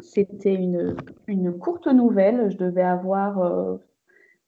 c'était 0.00 0.54
une, 0.54 0.96
une, 1.26 1.58
courte 1.58 1.86
nouvelle. 1.86 2.50
Je 2.50 2.58
devais 2.58 2.82
avoir 2.82 3.78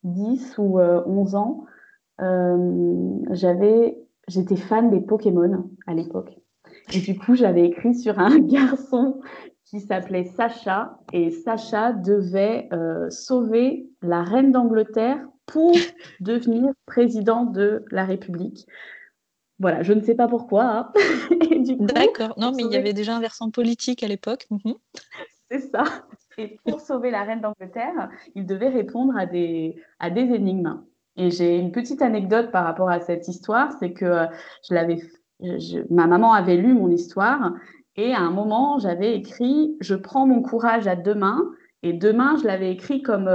10 0.02 0.58
ou 0.58 0.78
11 0.78 1.34
ans. 1.34 1.64
j'avais 2.18 3.98
j'étais 4.28 4.56
fan 4.56 4.90
des 4.90 5.00
Pokémon 5.00 5.70
à 5.86 5.94
l'époque. 5.94 6.36
Et 6.92 7.00
du 7.00 7.18
coup, 7.18 7.34
j'avais 7.34 7.66
écrit 7.66 7.94
sur 7.94 8.18
un 8.18 8.38
garçon 8.40 9.20
qui 9.64 9.80
s'appelait 9.80 10.24
Sacha. 10.24 10.98
Et 11.12 11.30
Sacha 11.30 11.92
devait 11.92 12.68
euh, 12.72 13.10
sauver 13.10 13.88
la 14.02 14.22
reine 14.22 14.52
d'Angleterre 14.52 15.20
pour 15.46 15.72
devenir 16.20 16.72
président 16.86 17.44
de 17.44 17.84
la 17.90 18.04
République. 18.04 18.66
Voilà, 19.58 19.82
je 19.82 19.92
ne 19.92 20.02
sais 20.02 20.14
pas 20.14 20.28
pourquoi. 20.28 20.64
Hein. 20.64 20.92
D'accord, 21.80 22.34
non, 22.38 22.52
mais 22.54 22.62
il 22.62 22.72
y 22.72 22.76
avait 22.76 22.92
déjà 22.92 23.16
un 23.16 23.20
versant 23.20 23.50
politique 23.50 24.02
à 24.02 24.08
l'époque. 24.08 24.46
Mhm. 24.50 24.74
C'est 25.50 25.60
ça. 25.60 25.84
Et 26.38 26.58
pour 26.66 26.80
sauver 26.80 27.10
la 27.10 27.22
reine 27.22 27.40
d'Angleterre, 27.40 28.10
il 28.34 28.46
devait 28.46 28.68
répondre 28.68 29.16
à 29.16 29.24
des, 29.24 29.80
à 29.98 30.10
des 30.10 30.20
énigmes. 30.20 30.82
Et 31.16 31.30
j'ai 31.30 31.56
une 31.56 31.72
petite 31.72 32.02
anecdote 32.02 32.50
par 32.50 32.64
rapport 32.64 32.90
à 32.90 33.00
cette 33.00 33.26
histoire, 33.28 33.72
c'est 33.80 33.92
que 33.92 34.26
je 34.68 34.74
l'avais, 34.74 34.98
ma 35.90 36.06
maman 36.06 36.32
avait 36.32 36.56
lu 36.56 36.72
mon 36.74 36.90
histoire 36.90 37.52
et 37.96 38.14
à 38.14 38.20
un 38.20 38.30
moment 38.30 38.78
j'avais 38.78 39.14
écrit 39.14 39.76
"Je 39.80 39.94
prends 39.94 40.26
mon 40.26 40.42
courage 40.42 40.86
à 40.86 40.96
deux 40.96 41.14
mains" 41.14 41.44
et 41.82 41.92
demain 41.92 42.36
je 42.40 42.46
l'avais 42.46 42.72
écrit 42.72 43.02
comme 43.02 43.28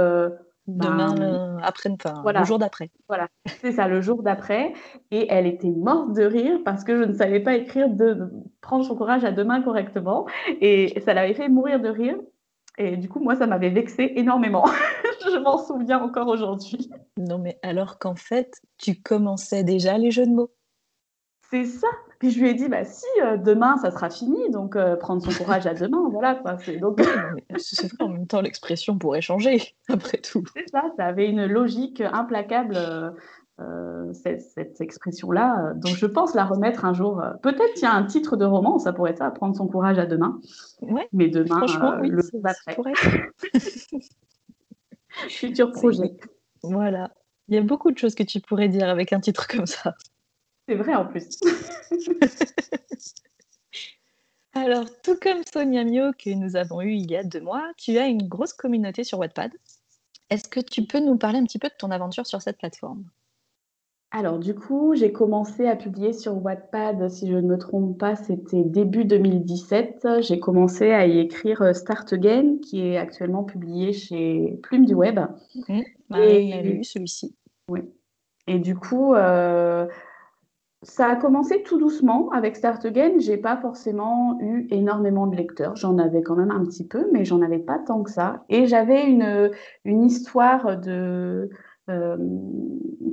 Demain, 0.68 1.12
ben, 1.14 1.58
après, 1.60 1.90
voilà. 2.22 2.40
le 2.40 2.46
jour 2.46 2.58
d'après. 2.58 2.88
Voilà, 3.08 3.26
c'est 3.60 3.72
ça, 3.72 3.88
le 3.88 4.00
jour 4.00 4.22
d'après. 4.22 4.72
Et 5.10 5.26
elle 5.28 5.46
était 5.46 5.70
morte 5.70 6.12
de 6.12 6.22
rire 6.22 6.60
parce 6.64 6.84
que 6.84 6.96
je 6.96 7.02
ne 7.02 7.14
savais 7.14 7.40
pas 7.40 7.56
écrire 7.56 7.88
de, 7.88 8.30
prendre 8.60 8.84
son 8.84 8.94
courage 8.94 9.24
à 9.24 9.32
deux 9.32 9.42
mains 9.42 9.60
correctement. 9.60 10.26
Et 10.60 11.00
ça 11.04 11.14
l'avait 11.14 11.34
fait 11.34 11.48
mourir 11.48 11.80
de 11.80 11.88
rire. 11.88 12.16
Et 12.78 12.96
du 12.96 13.08
coup, 13.08 13.18
moi, 13.18 13.34
ça 13.34 13.48
m'avait 13.48 13.70
vexé 13.70 14.12
énormément. 14.14 14.64
je 15.32 15.38
m'en 15.38 15.58
souviens 15.58 16.00
encore 16.00 16.28
aujourd'hui. 16.28 16.90
Non, 17.16 17.38
mais 17.38 17.58
alors 17.62 17.98
qu'en 17.98 18.14
fait, 18.14 18.60
tu 18.78 19.02
commençais 19.02 19.64
déjà 19.64 19.98
les 19.98 20.12
jeux 20.12 20.26
de 20.26 20.32
mots. 20.32 20.52
C'est 21.52 21.66
ça. 21.66 21.88
Puis 22.18 22.30
je 22.30 22.40
lui 22.40 22.48
ai 22.48 22.54
dit, 22.54 22.70
bah 22.70 22.86
si, 22.86 23.04
euh, 23.22 23.36
demain, 23.36 23.76
ça 23.76 23.90
sera 23.90 24.08
fini, 24.08 24.48
donc 24.48 24.74
euh, 24.74 24.96
prendre 24.96 25.22
son 25.22 25.44
courage 25.44 25.66
à 25.66 25.74
demain, 25.74 26.08
voilà 26.10 26.34
quoi. 26.34 26.56
Donc... 26.80 27.02
c'est 27.58 27.92
vrai, 27.92 27.96
en 28.00 28.08
même 28.08 28.26
temps, 28.26 28.40
l'expression 28.40 28.96
pourrait 28.96 29.20
changer, 29.20 29.74
après 29.90 30.16
tout. 30.16 30.44
C'est 30.56 30.70
ça, 30.70 30.84
ça 30.96 31.04
avait 31.04 31.28
une 31.28 31.44
logique 31.44 32.00
implacable, 32.00 32.78
euh, 33.60 34.12
cette, 34.14 34.80
expression-là. 34.80 35.74
Donc 35.74 35.94
je 35.94 36.06
pense 36.06 36.34
la 36.34 36.46
remettre 36.46 36.86
un 36.86 36.94
jour. 36.94 37.22
Peut-être 37.42 37.74
qu'il 37.74 37.82
y 37.82 37.86
a 37.86 37.92
un 37.92 38.06
titre 38.06 38.36
de 38.36 38.46
roman, 38.46 38.78
ça 38.78 38.94
pourrait 38.94 39.10
être 39.10 39.18
ça, 39.18 39.30
prendre 39.30 39.54
son 39.54 39.66
courage 39.66 39.98
à 39.98 40.06
demain. 40.06 40.40
Ouais, 40.80 41.06
Mais 41.12 41.28
demain, 41.28 41.58
franchement, 41.58 41.96
oui, 42.00 42.08
le 42.08 42.22
Futur 45.28 45.70
projet. 45.72 46.16
Voilà. 46.62 47.10
Il 47.48 47.56
y 47.56 47.58
a 47.58 47.62
beaucoup 47.62 47.90
de 47.90 47.98
choses 47.98 48.14
que 48.14 48.22
tu 48.22 48.40
pourrais 48.40 48.68
dire 48.68 48.88
avec 48.88 49.12
un 49.12 49.20
titre 49.20 49.46
comme 49.46 49.66
ça. 49.66 49.92
C'est 50.72 50.78
vrai 50.78 50.94
en 50.94 51.04
plus. 51.04 51.38
Alors, 54.54 54.86
tout 55.02 55.18
comme 55.20 55.42
Sonia 55.52 55.84
Mio 55.84 56.12
que 56.18 56.30
nous 56.30 56.56
avons 56.56 56.80
eu 56.80 56.92
il 56.92 57.10
y 57.10 57.16
a 57.16 57.22
deux 57.22 57.42
mois, 57.42 57.70
tu 57.76 57.98
as 57.98 58.06
une 58.06 58.26
grosse 58.26 58.54
communauté 58.54 59.04
sur 59.04 59.18
Wattpad. 59.18 59.52
Est-ce 60.30 60.48
que 60.48 60.60
tu 60.60 60.86
peux 60.86 61.00
nous 61.00 61.18
parler 61.18 61.40
un 61.40 61.44
petit 61.44 61.58
peu 61.58 61.68
de 61.68 61.74
ton 61.78 61.90
aventure 61.90 62.26
sur 62.26 62.40
cette 62.40 62.56
plateforme? 62.56 63.04
Alors 64.12 64.38
du 64.38 64.54
coup, 64.54 64.94
j'ai 64.94 65.12
commencé 65.12 65.66
à 65.66 65.76
publier 65.76 66.14
sur 66.14 66.42
Wattpad, 66.42 67.06
si 67.10 67.28
je 67.28 67.36
ne 67.36 67.42
me 67.42 67.58
trompe 67.58 67.98
pas, 67.98 68.16
c'était 68.16 68.64
début 68.64 69.04
2017. 69.04 70.06
J'ai 70.20 70.40
commencé 70.40 70.90
à 70.90 71.06
y 71.06 71.18
écrire 71.18 71.60
euh, 71.60 71.74
Start 71.74 72.10
Again, 72.14 72.56
qui 72.62 72.80
est 72.80 72.96
actuellement 72.96 73.44
publié 73.44 73.92
chez 73.92 74.58
Plume 74.62 74.86
du 74.86 74.94
Web. 74.94 75.20
Mmh, 75.68 75.80
bah, 76.08 76.24
Et 76.24 76.62
lu 76.62 76.82
celui-ci. 76.82 77.36
Oui. 77.68 77.82
Et 78.46 78.58
du 78.58 78.74
coup, 78.74 79.14
euh, 79.14 79.86
ça 80.82 81.06
a 81.06 81.16
commencé 81.16 81.62
tout 81.62 81.78
doucement 81.78 82.30
avec 82.30 82.56
Start 82.56 82.84
Again. 82.84 83.18
J'ai 83.18 83.36
pas 83.36 83.56
forcément 83.56 84.38
eu 84.40 84.66
énormément 84.70 85.26
de 85.28 85.36
lecteurs. 85.36 85.76
J'en 85.76 85.96
avais 85.98 86.22
quand 86.22 86.34
même 86.34 86.50
un 86.50 86.64
petit 86.64 86.86
peu, 86.86 87.08
mais 87.12 87.24
j'en 87.24 87.40
avais 87.40 87.60
pas 87.60 87.78
tant 87.78 88.02
que 88.02 88.10
ça. 88.10 88.44
Et 88.48 88.66
j'avais 88.66 89.06
une, 89.06 89.50
une 89.84 90.04
histoire 90.04 90.66
euh, 90.66 91.46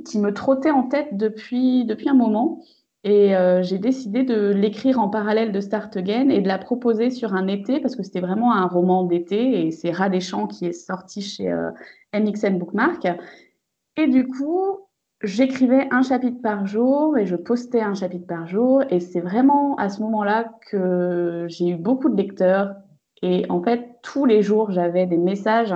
qui 0.04 0.18
me 0.18 0.32
trottait 0.32 0.72
en 0.72 0.84
tête 0.84 1.16
depuis, 1.16 1.84
depuis 1.84 2.08
un 2.08 2.14
moment. 2.14 2.60
Et 3.04 3.34
euh, 3.36 3.62
j'ai 3.62 3.78
décidé 3.78 4.24
de 4.24 4.52
l'écrire 4.52 4.98
en 4.98 5.08
parallèle 5.08 5.52
de 5.52 5.60
Start 5.60 5.96
Again 5.96 6.28
et 6.28 6.40
de 6.40 6.48
la 6.48 6.58
proposer 6.58 7.10
sur 7.10 7.34
un 7.34 7.46
été 7.46 7.80
parce 7.80 7.96
que 7.96 8.02
c'était 8.02 8.20
vraiment 8.20 8.52
un 8.52 8.66
roman 8.66 9.04
d'été 9.04 9.64
et 9.64 9.70
c'est 9.70 9.90
Rat 9.90 10.10
des 10.10 10.20
Champs 10.20 10.46
qui 10.46 10.66
est 10.66 10.72
sorti 10.72 11.22
chez 11.22 11.50
euh, 11.50 11.70
MXN 12.12 12.58
Bookmark. 12.58 13.08
Et 13.96 14.06
du 14.06 14.26
coup, 14.26 14.89
j'écrivais 15.22 15.88
un 15.90 16.02
chapitre 16.02 16.40
par 16.42 16.66
jour 16.66 17.18
et 17.18 17.26
je 17.26 17.36
postais 17.36 17.80
un 17.80 17.94
chapitre 17.94 18.26
par 18.26 18.46
jour. 18.46 18.82
Et 18.90 19.00
c'est 19.00 19.20
vraiment 19.20 19.76
à 19.76 19.88
ce 19.88 20.00
moment-là 20.02 20.52
que 20.70 21.46
j'ai 21.48 21.68
eu 21.68 21.76
beaucoup 21.76 22.08
de 22.08 22.16
lecteurs. 22.16 22.74
Et 23.22 23.44
en 23.50 23.62
fait, 23.62 23.98
tous 24.02 24.24
les 24.24 24.42
jours, 24.42 24.70
j'avais 24.70 25.06
des 25.06 25.18
messages 25.18 25.74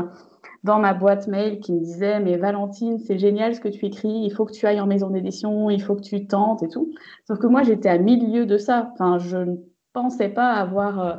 dans 0.63 0.79
ma 0.79 0.95
boîte 0.95 1.29
mail 1.29 1.61
qui 1.61 1.73
me 1.73 1.81
disaient 1.81 2.21
Mais 2.21 2.39
Valentine, 2.39 2.99
c'est 2.99 3.19
génial 3.19 3.55
ce 3.55 3.61
que 3.61 3.69
tu 3.69 3.85
écris, 3.85 4.23
il 4.25 4.31
faut 4.31 4.47
que 4.47 4.53
tu 4.53 4.67
ailles 4.67 4.81
en 4.81 4.87
maison 4.87 5.11
d'édition, 5.11 5.69
il 5.69 5.83
faut 5.83 5.95
que 5.95 6.03
tu 6.03 6.27
tentes 6.27 6.63
et 6.63 6.69
tout. 6.69 6.91
Sauf 7.27 7.39
que 7.39 7.47
moi, 7.47 7.63
j'étais 7.63 7.91
à 7.91 7.99
milieu 7.99 8.47
de 8.47 8.57
ça. 8.57 8.91
Enfin, 8.95 9.19
je 9.19 9.37
ne 9.37 9.57
pensais 9.93 10.31
pas 10.31 10.53
avoir 10.53 11.01
euh, 11.01 11.15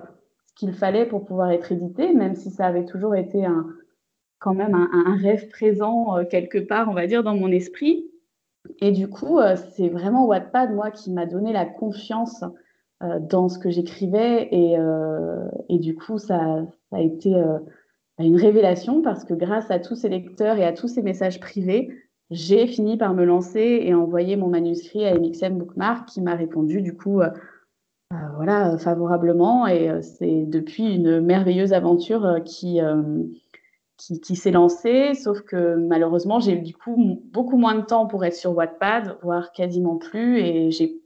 ce 0.47 0.53
qu'il 0.55 0.73
fallait 0.73 1.05
pour 1.05 1.25
pouvoir 1.25 1.51
être 1.51 1.71
édité, 1.71 2.11
même 2.13 2.35
si 2.35 2.49
ça 2.49 2.65
avait 2.65 2.85
toujours 2.85 3.15
été 3.15 3.45
un, 3.45 3.67
quand 4.39 4.55
même 4.55 4.73
un, 4.75 5.15
rêve 5.17 5.47
présent 5.49 6.17
euh, 6.17 6.23
quelque 6.23 6.57
part, 6.57 6.89
on 6.89 6.93
va 6.93 7.05
dire, 7.05 7.23
dans 7.23 7.35
mon 7.35 7.51
esprit. 7.51 8.09
Et 8.79 8.91
du 8.91 9.07
coup, 9.07 9.39
euh, 9.39 9.55
c'est 9.73 9.89
vraiment 9.89 10.25
Wattpad, 10.25 10.73
moi, 10.73 10.91
qui 10.91 11.11
m'a 11.11 11.25
donné 11.25 11.53
la 11.53 11.65
confiance 11.65 12.43
euh, 13.03 13.19
dans 13.19 13.49
ce 13.49 13.59
que 13.59 13.69
j'écrivais. 13.69 14.49
Et, 14.51 14.77
euh, 14.77 15.47
et, 15.69 15.79
du 15.79 15.95
coup, 15.95 16.17
ça, 16.17 16.65
ça 16.89 16.97
a 16.97 17.01
été 17.01 17.33
une 18.19 18.37
révélation 18.37 19.01
parce 19.01 19.23
que 19.23 19.33
grâce 19.33 19.71
à 19.71 19.79
tous 19.79 19.95
ces 19.95 20.09
lecteurs 20.09 20.57
et 20.57 20.65
à 20.65 20.73
tous 20.73 20.87
ces 20.87 21.01
messages 21.01 21.39
privés, 21.39 21.89
j'ai 22.31 22.65
fini 22.67 22.97
par 22.97 23.13
me 23.13 23.23
lancer 23.23 23.81
et 23.83 23.93
envoyer 23.93 24.35
mon 24.35 24.47
manuscrit 24.47 25.05
à 25.05 25.17
MXM 25.17 25.57
Bookmark 25.57 26.07
qui 26.09 26.21
m'a 26.21 26.33
répondu 26.33 26.81
du 26.81 26.95
coup 26.95 27.21
voilà, 28.35 28.77
favorablement. 28.77 29.67
Et 29.67 30.01
c'est 30.01 30.45
depuis 30.45 30.95
une 30.95 31.19
merveilleuse 31.19 31.73
aventure 31.73 32.39
qui, 32.45 32.79
qui, 33.97 34.35
s'est 34.35 34.51
lancé, 34.51 35.13
sauf 35.13 35.41
que 35.41 35.75
malheureusement, 35.75 36.39
j'ai 36.39 36.57
du 36.57 36.73
coup 36.73 37.21
beaucoup 37.31 37.57
moins 37.57 37.75
de 37.75 37.81
temps 37.81 38.07
pour 38.07 38.25
être 38.25 38.35
sur 38.35 38.55
Wattpad, 38.55 39.17
voire 39.21 39.51
quasiment 39.51 39.97
plus, 39.97 40.39
et 40.39 40.71
j'ai 40.71 41.01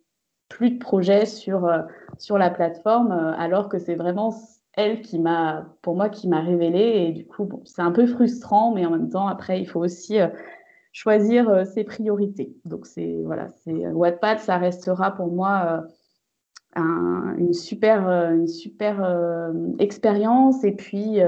plus 0.49 0.71
de 0.71 0.79
projets 0.79 1.25
sur, 1.25 1.65
euh, 1.65 1.83
sur 2.17 2.37
la 2.37 2.49
plateforme, 2.49 3.11
euh, 3.11 3.33
alors 3.37 3.69
que 3.69 3.77
c'est 3.77 3.95
vraiment 3.95 4.33
elle 4.73 5.01
qui 5.01 5.19
m'a, 5.19 5.67
pour 5.81 5.95
moi, 5.95 6.09
qui 6.09 6.27
m'a 6.27 6.41
révélé, 6.41 7.07
et 7.07 7.11
du 7.11 7.27
coup, 7.27 7.45
bon, 7.45 7.61
c'est 7.65 7.83
un 7.83 7.91
peu 7.91 8.07
frustrant, 8.07 8.73
mais 8.73 8.85
en 8.85 8.91
même 8.91 9.09
temps, 9.09 9.27
après, 9.27 9.61
il 9.61 9.65
faut 9.67 9.79
aussi 9.79 10.19
euh, 10.19 10.27
choisir 10.91 11.67
ses 11.67 11.83
priorités. 11.83 12.55
Donc, 12.65 12.87
c'est, 12.87 13.21
voilà, 13.23 13.49
c'est, 13.63 13.87
Wattpad, 13.87 14.39
ça 14.39 14.57
restera 14.57 15.11
pour 15.11 15.27
moi 15.27 15.83
une 16.75 17.53
super, 17.53 18.07
une 18.07 18.47
super 18.47 19.51
expérience, 19.77 20.63
et 20.63 20.71
puis 20.71 21.19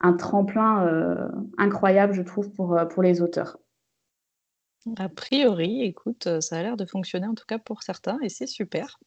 un 0.00 0.12
tremplin 0.12 0.86
euh, 0.86 1.28
incroyable, 1.58 2.12
je 2.12 2.22
trouve, 2.22 2.50
pour, 2.50 2.76
euh, 2.76 2.84
pour 2.84 3.02
les 3.02 3.22
auteurs. 3.22 3.58
A 4.98 5.08
priori, 5.08 5.82
écoute, 5.82 6.26
euh, 6.26 6.40
ça 6.40 6.58
a 6.58 6.62
l'air 6.62 6.76
de 6.76 6.84
fonctionner 6.84 7.26
en 7.26 7.34
tout 7.34 7.46
cas 7.46 7.58
pour 7.58 7.82
certains 7.82 8.18
et 8.22 8.28
c'est 8.28 8.46
super. 8.46 8.98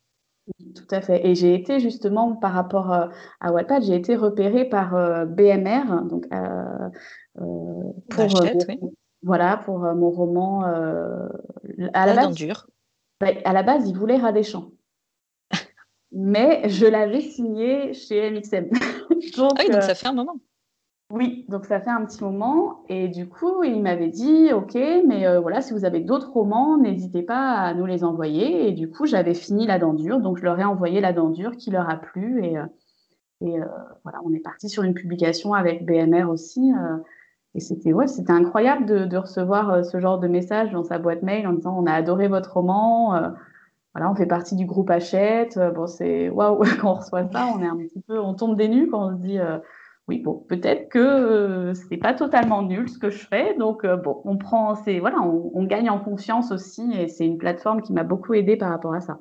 Tout 0.76 0.88
à 0.90 1.00
fait. 1.02 1.26
Et 1.28 1.36
j'ai 1.36 1.54
été 1.54 1.80
justement 1.80 2.36
par 2.36 2.54
rapport 2.54 2.92
à 2.92 3.52
Wattpad, 3.52 3.84
j'ai 3.84 3.96
été 3.96 4.16
repérée 4.16 4.66
par 4.66 4.94
BMR, 5.28 6.06
donc 6.06 6.28
pour 8.10 8.42
voilà 9.22 9.58
pour 9.58 9.80
mon 9.80 10.10
roman. 10.10 10.64
à 10.64 12.06
la, 12.08 12.16
base, 12.16 12.36
bah, 13.20 13.28
à 13.46 13.54
la 13.54 13.62
base, 13.62 13.94
des 14.34 14.44
Champs, 14.44 14.72
mais 16.12 16.68
je 16.68 16.88
l'avais 16.88 17.22
signé 17.22 17.94
chez 17.94 18.32
MXM. 18.32 18.70
donc, 19.38 19.52
ah 19.56 19.64
oui, 19.64 19.72
donc 19.72 19.84
ça 19.84 19.94
fait 19.94 20.08
un 20.08 20.14
moment. 20.14 20.40
Oui, 21.12 21.44
donc 21.50 21.66
ça 21.66 21.80
fait 21.82 21.90
un 21.90 22.06
petit 22.06 22.24
moment. 22.24 22.84
Et 22.88 23.08
du 23.08 23.28
coup, 23.28 23.64
il 23.64 23.82
m'avait 23.82 24.10
dit, 24.10 24.54
OK, 24.54 24.76
mais 24.76 25.26
euh, 25.26 25.40
voilà, 25.40 25.62
si 25.62 25.74
vous 25.74 25.84
avez 25.84 26.02
d'autres 26.02 26.32
romans, 26.32 26.78
n'hésitez 26.78 27.24
pas 27.24 27.54
à 27.54 27.74
nous 27.74 27.88
les 27.88 28.04
envoyer. 28.04 28.68
Et 28.68 28.74
du 28.74 28.90
coup, 28.92 29.08
j'avais 29.08 29.34
fini 29.34 29.66
La 29.66 29.80
Dent 29.80 29.94
Dure, 29.94 30.20
donc 30.20 30.38
je 30.38 30.44
leur 30.44 30.60
ai 30.60 30.64
envoyé 30.64 31.02
La 31.02 31.12
Dent 31.12 31.30
Dure 31.30 31.58
qui 31.58 31.72
leur 31.72 31.90
a 31.90 31.98
plu. 31.98 32.46
Et, 32.46 32.60
euh, 32.60 32.66
et 33.42 33.60
euh, 33.60 33.66
voilà, 34.04 34.20
on 34.24 34.34
est 34.34 34.40
parti 34.40 34.70
sur 34.70 34.84
une 34.84 34.94
publication 34.94 35.56
avec 35.56 35.84
BMR 35.84 36.26
aussi. 36.30 36.72
et 37.56 37.60
c'était 37.60 37.94
ouais, 37.94 38.08
c'était 38.08 38.32
incroyable 38.34 38.86
de, 38.86 39.06
de 39.06 39.18
recevoir 39.18 39.84
ce 39.86 40.00
genre 40.00 40.20
de 40.20 40.28
message 40.28 40.72
dans 40.72 40.84
sa 40.84 41.00
boîte 41.00 41.24
mail 41.24 41.48
en 41.48 41.54
disant, 41.54 41.76
on 41.78 41.88
a 41.88 41.94
adoré 41.94 42.28
votre 42.28 42.54
roman. 42.54 43.14
voilà, 43.96 44.12
on 44.12 44.16
fait 44.16 44.28
partie 44.28 44.56
du 44.56 44.66
groupe 44.66 44.92
Hachette. 44.92 45.60
bon, 45.74 45.88
c'est 45.88 46.30
waouh, 46.30 46.62
quand 46.82 46.92
on 46.92 46.96
reçoit 46.96 47.28
ça, 47.32 47.48
on 47.56 47.62
est 47.64 47.68
un 47.68 47.78
petit 47.78 48.02
peu, 48.02 48.20
on 48.20 48.36
tombe 48.36 48.58
des 48.58 48.68
nues 48.68 48.90
quand 48.90 49.08
on 49.08 49.18
se 49.18 49.22
dit 49.22 49.40
oui, 50.10 50.18
bon, 50.18 50.44
peut-être 50.50 50.90
que 50.90 50.98
euh, 50.98 51.74
c'est 51.76 51.98
pas 51.98 52.16
totalement 52.16 52.64
nul 52.64 52.90
ce 52.90 52.98
que 52.98 53.12
je 53.12 53.28
fais. 53.28 53.54
Donc, 53.60 53.86
euh, 53.86 53.96
bon, 53.96 54.22
on 54.26 54.38
prend, 54.38 54.74
c'est 54.74 54.98
voilà, 55.00 55.22
on, 55.22 55.64
gagne 55.66 55.92
en 55.92 56.00
confiance 56.00 56.52
aussi, 56.52 56.92
et 56.94 57.08
c'est 57.08 57.28
une 57.28 57.38
plateforme 57.38 57.84
qui 57.84 57.94
m'a 57.94 58.04
beaucoup 58.04 58.34
aidé 58.34 58.58
par 58.58 58.72
rapport 58.72 58.96
à 58.96 59.02
ça. 59.02 59.20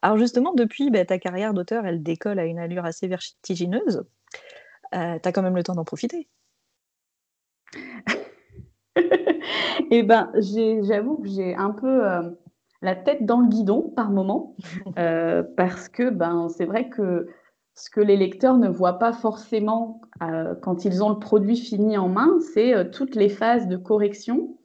Alors 0.00 0.16
justement, 0.16 0.54
depuis 0.54 0.90
bah, 0.90 1.04
ta 1.04 1.18
carrière 1.18 1.54
d'auteur, 1.54 1.84
elle 1.86 2.04
décolle 2.04 2.38
à 2.38 2.44
une 2.44 2.60
allure 2.60 2.84
assez 2.84 3.08
vertigineuse. 3.08 4.04
Euh, 4.94 5.18
tu 5.20 5.28
as 5.28 5.32
quand 5.32 5.42
même 5.42 5.56
le 5.56 5.64
temps 5.64 5.74
d'en 5.74 5.84
profiter. 5.84 6.28
eh 9.90 10.04
ben, 10.04 10.30
j'avoue 10.82 11.16
que 11.16 11.28
j'ai 11.28 11.56
un 11.56 11.70
peu 11.70 12.02
la 12.80 12.94
tête 12.94 13.26
dans 13.26 13.40
le 13.40 13.48
guidon 13.48 13.92
par 13.96 14.10
moment, 14.10 14.54
parce 15.56 15.88
que 15.88 16.10
ben, 16.10 16.48
c'est 16.48 16.64
vrai 16.64 16.88
que 16.88 17.26
ce 17.74 17.90
que 17.90 18.00
les 18.00 18.16
lecteurs 18.16 18.56
ne 18.56 18.68
voient 18.68 18.98
pas 18.98 19.12
forcément 19.12 20.00
euh, 20.22 20.54
quand 20.62 20.84
ils 20.84 21.02
ont 21.02 21.10
le 21.10 21.18
produit 21.18 21.56
fini 21.56 21.96
en 21.96 22.08
main, 22.08 22.38
c'est 22.52 22.74
euh, 22.74 22.84
toutes 22.84 23.14
les 23.14 23.28
phases 23.28 23.68
de 23.68 23.76
correction 23.76 24.56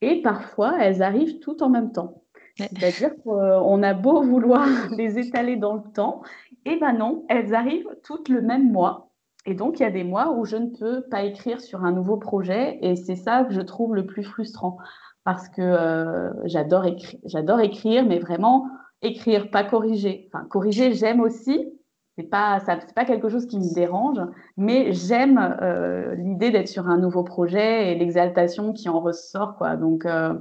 et 0.00 0.22
parfois 0.22 0.76
elles 0.78 1.02
arrivent 1.02 1.38
toutes 1.40 1.62
en 1.62 1.70
même 1.70 1.92
temps. 1.92 2.22
C'est-à-dire 2.56 3.12
qu'on 3.24 3.82
a 3.82 3.94
beau 3.94 4.22
vouloir 4.30 4.66
les 4.90 5.18
étaler 5.18 5.56
dans 5.56 5.74
le 5.74 5.92
temps, 5.94 6.22
et 6.64 6.76
ben 6.78 6.92
non, 6.92 7.24
elles 7.28 7.54
arrivent 7.54 7.88
toutes 8.02 8.28
le 8.28 8.42
même 8.42 8.70
mois. 8.70 9.10
Et 9.46 9.54
donc, 9.54 9.80
il 9.80 9.82
y 9.82 9.86
a 9.86 9.90
des 9.90 10.04
mois 10.04 10.32
où 10.32 10.44
je 10.44 10.56
ne 10.56 10.66
peux 10.66 11.02
pas 11.10 11.22
écrire 11.22 11.60
sur 11.60 11.84
un 11.84 11.92
nouveau 11.92 12.18
projet, 12.18 12.78
et 12.82 12.96
c'est 12.96 13.16
ça 13.16 13.44
que 13.44 13.54
je 13.54 13.60
trouve 13.62 13.94
le 13.94 14.04
plus 14.04 14.22
frustrant, 14.22 14.76
parce 15.24 15.48
que 15.48 15.62
euh, 15.62 16.30
j'adore 16.44 16.84
écrire, 16.84 17.20
j'adore 17.24 17.60
écrire, 17.60 18.04
mais 18.04 18.18
vraiment 18.18 18.66
écrire, 19.00 19.50
pas 19.50 19.64
corriger. 19.64 20.28
Enfin, 20.32 20.44
corriger, 20.44 20.92
j'aime 20.92 21.20
aussi, 21.20 21.72
c'est 22.16 22.28
pas 22.28 22.60
ça, 22.60 22.76
pas 22.94 23.04
quelque 23.04 23.28
chose 23.28 23.46
qui 23.46 23.58
me 23.58 23.74
dérange, 23.74 24.20
mais 24.56 24.92
j'aime 24.92 25.38
euh, 25.62 26.14
l'idée 26.14 26.50
d'être 26.50 26.68
sur 26.68 26.88
un 26.88 26.98
nouveau 26.98 27.22
projet 27.22 27.92
et 27.92 27.94
l'exaltation 27.94 28.72
qui 28.72 28.88
en 28.88 29.00
ressort, 29.00 29.56
quoi. 29.56 29.76
Donc 29.76 30.06
euh, 30.06 30.34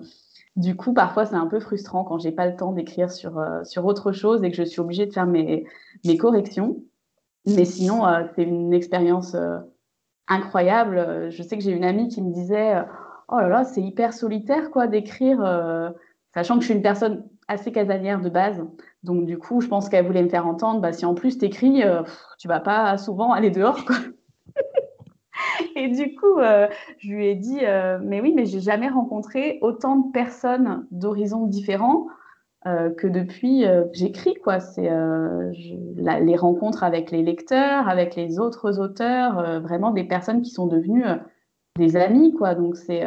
du 0.60 0.76
coup, 0.76 0.94
parfois, 0.94 1.26
c'est 1.26 1.36
un 1.36 1.48
peu 1.48 1.62
frustrant 1.62 2.04
quand 2.04 2.20
j'ai 2.20 2.34
pas 2.34 2.46
le 2.46 2.58
temps 2.58 2.74
d'écrire 2.74 3.12
sur, 3.12 3.40
euh, 3.40 3.64
sur 3.64 3.86
autre 3.86 4.12
chose 4.12 4.44
et 4.44 4.52
que 4.52 4.58
je 4.58 4.64
suis 4.64 4.82
obligée 4.82 5.06
de 5.06 5.14
faire 5.14 5.26
mes, 5.26 5.66
mes 6.04 6.18
corrections. 6.18 6.84
Mais 7.46 7.64
sinon, 7.64 8.06
euh, 8.06 8.26
c'est 8.36 8.44
une 8.44 8.74
expérience 8.74 9.36
euh, 9.36 9.58
incroyable. 10.28 11.30
Je 11.32 11.44
sais 11.44 11.58
que 11.58 11.64
j'ai 11.64 11.72
une 11.72 11.86
amie 11.86 12.10
qui 12.10 12.22
me 12.22 12.34
disait 12.34 12.84
Oh 13.30 13.40
là 13.40 13.48
là, 13.48 13.64
c'est 13.64 13.82
hyper 13.82 14.12
solitaire 14.12 14.70
quoi 14.70 14.88
d'écrire, 14.88 15.40
sachant 16.34 16.56
que 16.56 16.62
je 16.62 16.66
suis 16.66 16.76
une 16.76 16.82
personne 16.82 17.24
assez 17.50 17.74
casanière 17.74 18.22
de 18.22 18.30
base. 18.30 18.66
Donc, 19.04 19.26
du 19.26 19.38
coup, 19.38 19.60
je 19.60 19.68
pense 19.68 19.90
qu'elle 19.90 20.06
voulait 20.06 20.24
me 20.24 20.30
faire 20.30 20.48
entendre 20.48 20.80
bah, 20.80 20.94
si 20.94 21.06
en 21.06 21.14
plus 21.14 21.38
tu 21.38 21.46
écris, 21.46 21.84
tu 22.38 22.48
vas 22.48 22.62
pas 22.62 22.98
souvent 22.98 23.34
aller 23.34 23.52
dehors. 23.52 23.84
Quoi. 23.86 23.98
Et 25.76 25.90
du 25.90 26.16
coup, 26.16 26.40
euh, 26.40 26.68
je 27.00 27.10
lui 27.10 27.28
ai 27.28 27.36
dit, 27.36 27.60
euh, 27.64 28.00
mais 28.02 28.22
oui, 28.22 28.34
mais 28.36 28.46
j'ai 28.46 28.60
jamais 28.60 28.90
rencontré 28.90 29.60
autant 29.62 29.98
de 29.98 30.12
personnes 30.12 30.86
d'horizons 30.92 31.46
différents 31.46 32.08
euh, 32.66 32.90
que 32.90 33.08
depuis 33.08 33.62
que 33.62 33.90
j'écris. 33.94 34.36
Quoi. 34.36 34.60
C'est 34.60 34.90
les 34.92 36.36
rencontres 36.36 36.84
avec 36.84 37.12
les 37.12 37.24
lecteurs, 37.24 37.88
avec 37.88 38.16
les 38.16 38.40
autres 38.40 38.80
auteurs, 38.80 39.62
vraiment 39.62 39.92
des 39.92 40.04
personnes 40.04 40.42
qui 40.42 40.52
sont 40.52 40.68
devenues 40.68 41.06
des 41.78 41.96
amis. 41.96 42.34
Quoi. 42.34 42.56
Donc 42.56 42.76
c'est 42.76 43.04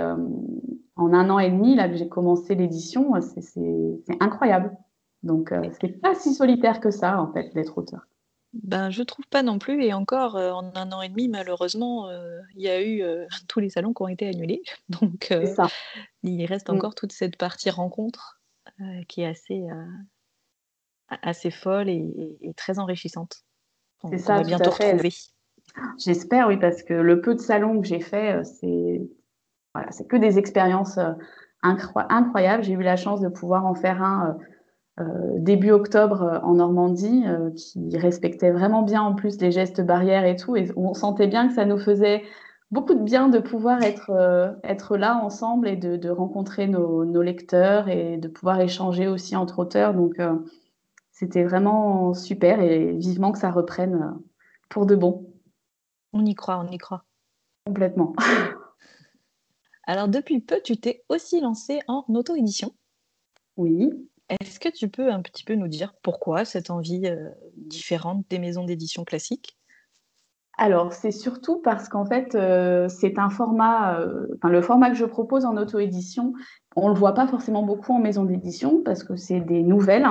en 0.97 1.13
un 1.13 1.31
an 1.31 1.39
et 1.39 1.51
demi 1.51 1.75
là 1.75 1.89
que 1.89 1.97
j'ai 1.97 2.09
commencé 2.09 2.55
l'édition, 2.55 3.13
c'est 3.21 4.17
incroyable. 4.21 4.77
Donc 5.23 5.55
c'est 5.81 6.01
pas 6.01 6.15
si 6.15 6.35
solitaire 6.35 6.81
que 6.81 6.91
ça 6.91 7.21
en 7.21 7.33
fait 7.33 7.55
d'être 7.55 7.79
auteur. 7.79 8.07
Ben, 8.53 8.91
je 8.91 9.03
trouve 9.03 9.27
pas 9.29 9.43
non 9.43 9.59
plus 9.59 9.83
et 9.83 9.95
encore, 9.95 10.37
euh, 10.37 10.53
en 10.53 10.75
un 10.75 10.93
an 10.93 11.01
et 11.01 11.09
demi 11.09 11.29
malheureusement, 11.29 12.09
euh, 12.09 12.39
il 12.55 12.63
y 12.63 12.69
a 12.69 12.83
eu, 12.83 13.03
euh, 13.03 13.27
tous 13.49 13.61
les 13.61 13.71
salons 13.71 13.95
qui 13.95 14.03
ont 14.03 14.09
été 14.09 14.29
annulés 14.29 14.63
donc 14.89 15.33
il 16.23 16.45
reste 16.45 16.69
mmh. 16.69 16.75
encore 16.75 16.95
toute 16.95 17.13
cette 17.13 17.37
partie 17.37 17.71
rencontre, 17.71 18.41
qui 19.09 19.23
est 19.23 19.27
assez, 19.27 19.63
assez 21.09 21.51
folle 21.51 21.89
et 21.89 22.53
très 22.57 22.79
enrichissante. 22.79 23.45
C'est 24.11 24.19
ça, 24.19 24.37
va 24.37 24.43
bientôt 24.43 24.71
retrouver. 24.71 25.11
J'espère 25.99 26.49
oui, 26.49 26.59
parce 26.59 26.83
que 26.83 26.95
le 26.95 27.21
peu 27.21 27.35
de 27.35 27.41
salons 27.41 27.81
que 27.81 27.87
j'ai 27.87 28.01
fait, 28.01 28.45
c'est 28.45 29.01
voilà, 29.75 29.91
c'est 29.91 30.07
que 30.07 30.17
des 30.17 30.39
expériences, 30.39 30.99
incroyables. 31.63 32.65
J'ai 32.65 32.73
eu 32.73 32.83
la 32.83 32.97
chance 32.97 33.21
de 33.21 33.29
pouvoir 33.29 33.65
en 33.67 33.75
faire 33.75 34.03
un, 34.03 34.37
euh, 35.01 35.39
début 35.39 35.71
octobre 35.71 36.23
euh, 36.23 36.39
en 36.41 36.55
Normandie, 36.57 37.25
euh, 37.27 37.51
qui 37.53 37.97
respectait 37.97 38.51
vraiment 38.51 38.83
bien 38.83 39.01
en 39.01 39.15
plus 39.15 39.41
les 39.41 39.51
gestes 39.51 39.81
barrières 39.81 40.27
et 40.27 40.37
tout. 40.37 40.55
Et 40.55 40.71
on 40.77 40.93
sentait 40.93 41.29
bien 41.29 41.49
que 41.49 41.55
ça 41.55 41.65
nous 41.65 41.79
faisait 41.79 42.23
beaucoup 42.71 42.93
de 42.93 43.03
bien 43.03 43.31
de 43.31 43.39
pouvoir 43.39 43.83
être, 43.83 44.11
être 44.65 44.97
là 44.97 45.17
ensemble 45.17 45.69
et 45.69 45.77
de, 45.77 46.09
rencontrer 46.11 46.67
nos, 46.69 47.23
lecteurs 47.23 47.89
et 47.89 48.17
de 48.17 48.29
pouvoir 48.29 48.61
échanger 48.61 49.09
aussi 49.09 49.37
entre 49.37 49.59
auteurs. 49.59 49.93
Donc, 49.93 50.17
c'était 51.11 51.45
vraiment 51.45 52.15
super 52.15 52.61
et 52.63 52.93
vivement 52.93 53.31
que 53.33 53.39
ça 53.39 53.51
reprenne 53.51 54.15
pour 54.71 54.87
de 54.87 54.95
bon. 54.95 55.27
On 56.15 56.25
y 56.25 56.35
croit, 56.35 56.65
on 56.67 56.71
y 56.71 56.79
croit. 56.79 57.05
Complètement. 57.67 58.15
Alors, 59.85 60.09
depuis 60.09 60.41
peu, 60.41 60.61
tu 60.63 60.77
t'es 60.77 61.05
aussi 61.09 61.41
lancée 61.41 61.81
en 61.89 62.05
auto-édition. 62.09 62.73
Oui. 63.57 63.91
Est-ce 64.41 64.61
que 64.61 64.69
tu 64.69 64.89
peux 64.89 65.11
un 65.11 65.21
petit 65.21 65.45
peu 65.45 65.55
nous 65.55 65.69
dire 65.69 65.95
pourquoi 66.03 66.45
cette 66.45 66.71
envie 66.71 67.07
euh, 67.07 67.29
différente 67.57 68.25
des 68.31 68.39
maisons 68.39 68.65
d'édition 68.65 69.05
classiques? 69.05 69.59
Alors, 70.59 70.93
c'est 70.93 71.11
surtout 71.11 71.61
parce 71.61 71.89
qu'en 71.89 72.05
fait, 72.05 72.35
euh, 72.35 72.89
c'est 72.89 73.19
un 73.19 73.31
format, 73.31 73.99
euh, 73.99 74.27
enfin, 74.37 74.51
le 74.51 74.63
format 74.63 74.91
que 74.91 74.97
je 74.97 75.05
propose 75.05 75.45
en 75.45 75.57
auto-édition, 75.57 76.35
on 76.77 76.89
ne 76.89 76.95
le 76.95 76.99
voit 76.99 77.15
pas 77.15 77.27
forcément 77.27 77.63
beaucoup 77.63 77.93
en 77.93 77.99
maison 77.99 78.25
d'édition 78.25 78.83
parce 78.85 79.03
que 79.03 79.17
c'est 79.17 79.41
des 79.41 79.63
nouvelles. 79.63 80.07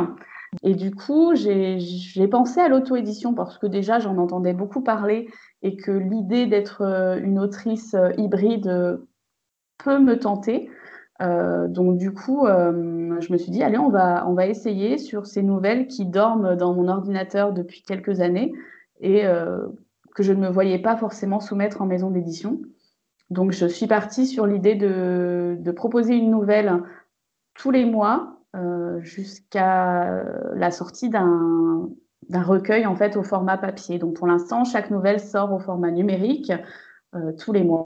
Et 0.63 0.75
du 0.75 0.93
coup, 0.93 1.33
j'ai 1.35 2.27
pensé 2.29 2.59
à 2.59 2.67
l'auto-édition 2.67 3.33
parce 3.33 3.57
que 3.57 3.67
déjà, 3.67 3.99
j'en 3.99 4.17
entendais 4.17 4.53
beaucoup 4.53 4.81
parler 4.81 5.29
et 5.61 5.77
que 5.77 5.91
l'idée 5.91 6.45
d'être 6.45 6.81
une 7.23 7.39
autrice 7.39 7.95
hybride 8.17 8.99
peut 9.83 9.99
me 9.99 10.17
tenter. 10.17 10.69
Euh, 11.21 11.67
donc 11.67 11.97
du 11.97 12.13
coup, 12.13 12.47
euh, 12.47 13.19
je 13.19 13.31
me 13.31 13.37
suis 13.37 13.51
dit, 13.51 13.63
allez, 13.63 13.77
on 13.77 13.89
va, 13.89 14.27
on 14.27 14.33
va 14.33 14.47
essayer 14.47 14.97
sur 14.97 15.27
ces 15.27 15.43
nouvelles 15.43 15.87
qui 15.87 16.05
dorment 16.05 16.55
dans 16.55 16.73
mon 16.73 16.87
ordinateur 16.87 17.53
depuis 17.53 17.83
quelques 17.83 18.21
années 18.21 18.53
et 19.01 19.25
euh, 19.25 19.67
que 20.15 20.23
je 20.23 20.33
ne 20.33 20.39
me 20.39 20.49
voyais 20.49 20.79
pas 20.79 20.97
forcément 20.97 21.39
soumettre 21.39 21.81
en 21.81 21.85
maison 21.85 22.09
d'édition. 22.09 22.59
Donc 23.29 23.51
je 23.51 23.65
suis 23.65 23.87
partie 23.87 24.25
sur 24.25 24.45
l'idée 24.45 24.75
de, 24.75 25.57
de, 25.59 25.71
proposer 25.71 26.15
une 26.15 26.31
nouvelle 26.31 26.83
tous 27.53 27.71
les 27.71 27.85
mois 27.85 28.37
jusqu'à 28.99 30.21
la 30.53 30.69
sortie 30.69 31.09
d'un 31.09 31.87
recueil 32.29 32.85
en 32.85 32.95
fait 32.95 33.15
au 33.15 33.23
format 33.23 33.57
papier. 33.57 33.99
Donc 33.99 34.15
pour 34.15 34.27
l'instant, 34.27 34.65
chaque 34.65 34.91
nouvelle 34.91 35.21
sort 35.21 35.53
au 35.53 35.59
format 35.59 35.91
numérique 35.91 36.51
tous 37.39 37.53
les 37.53 37.63
mois. 37.63 37.85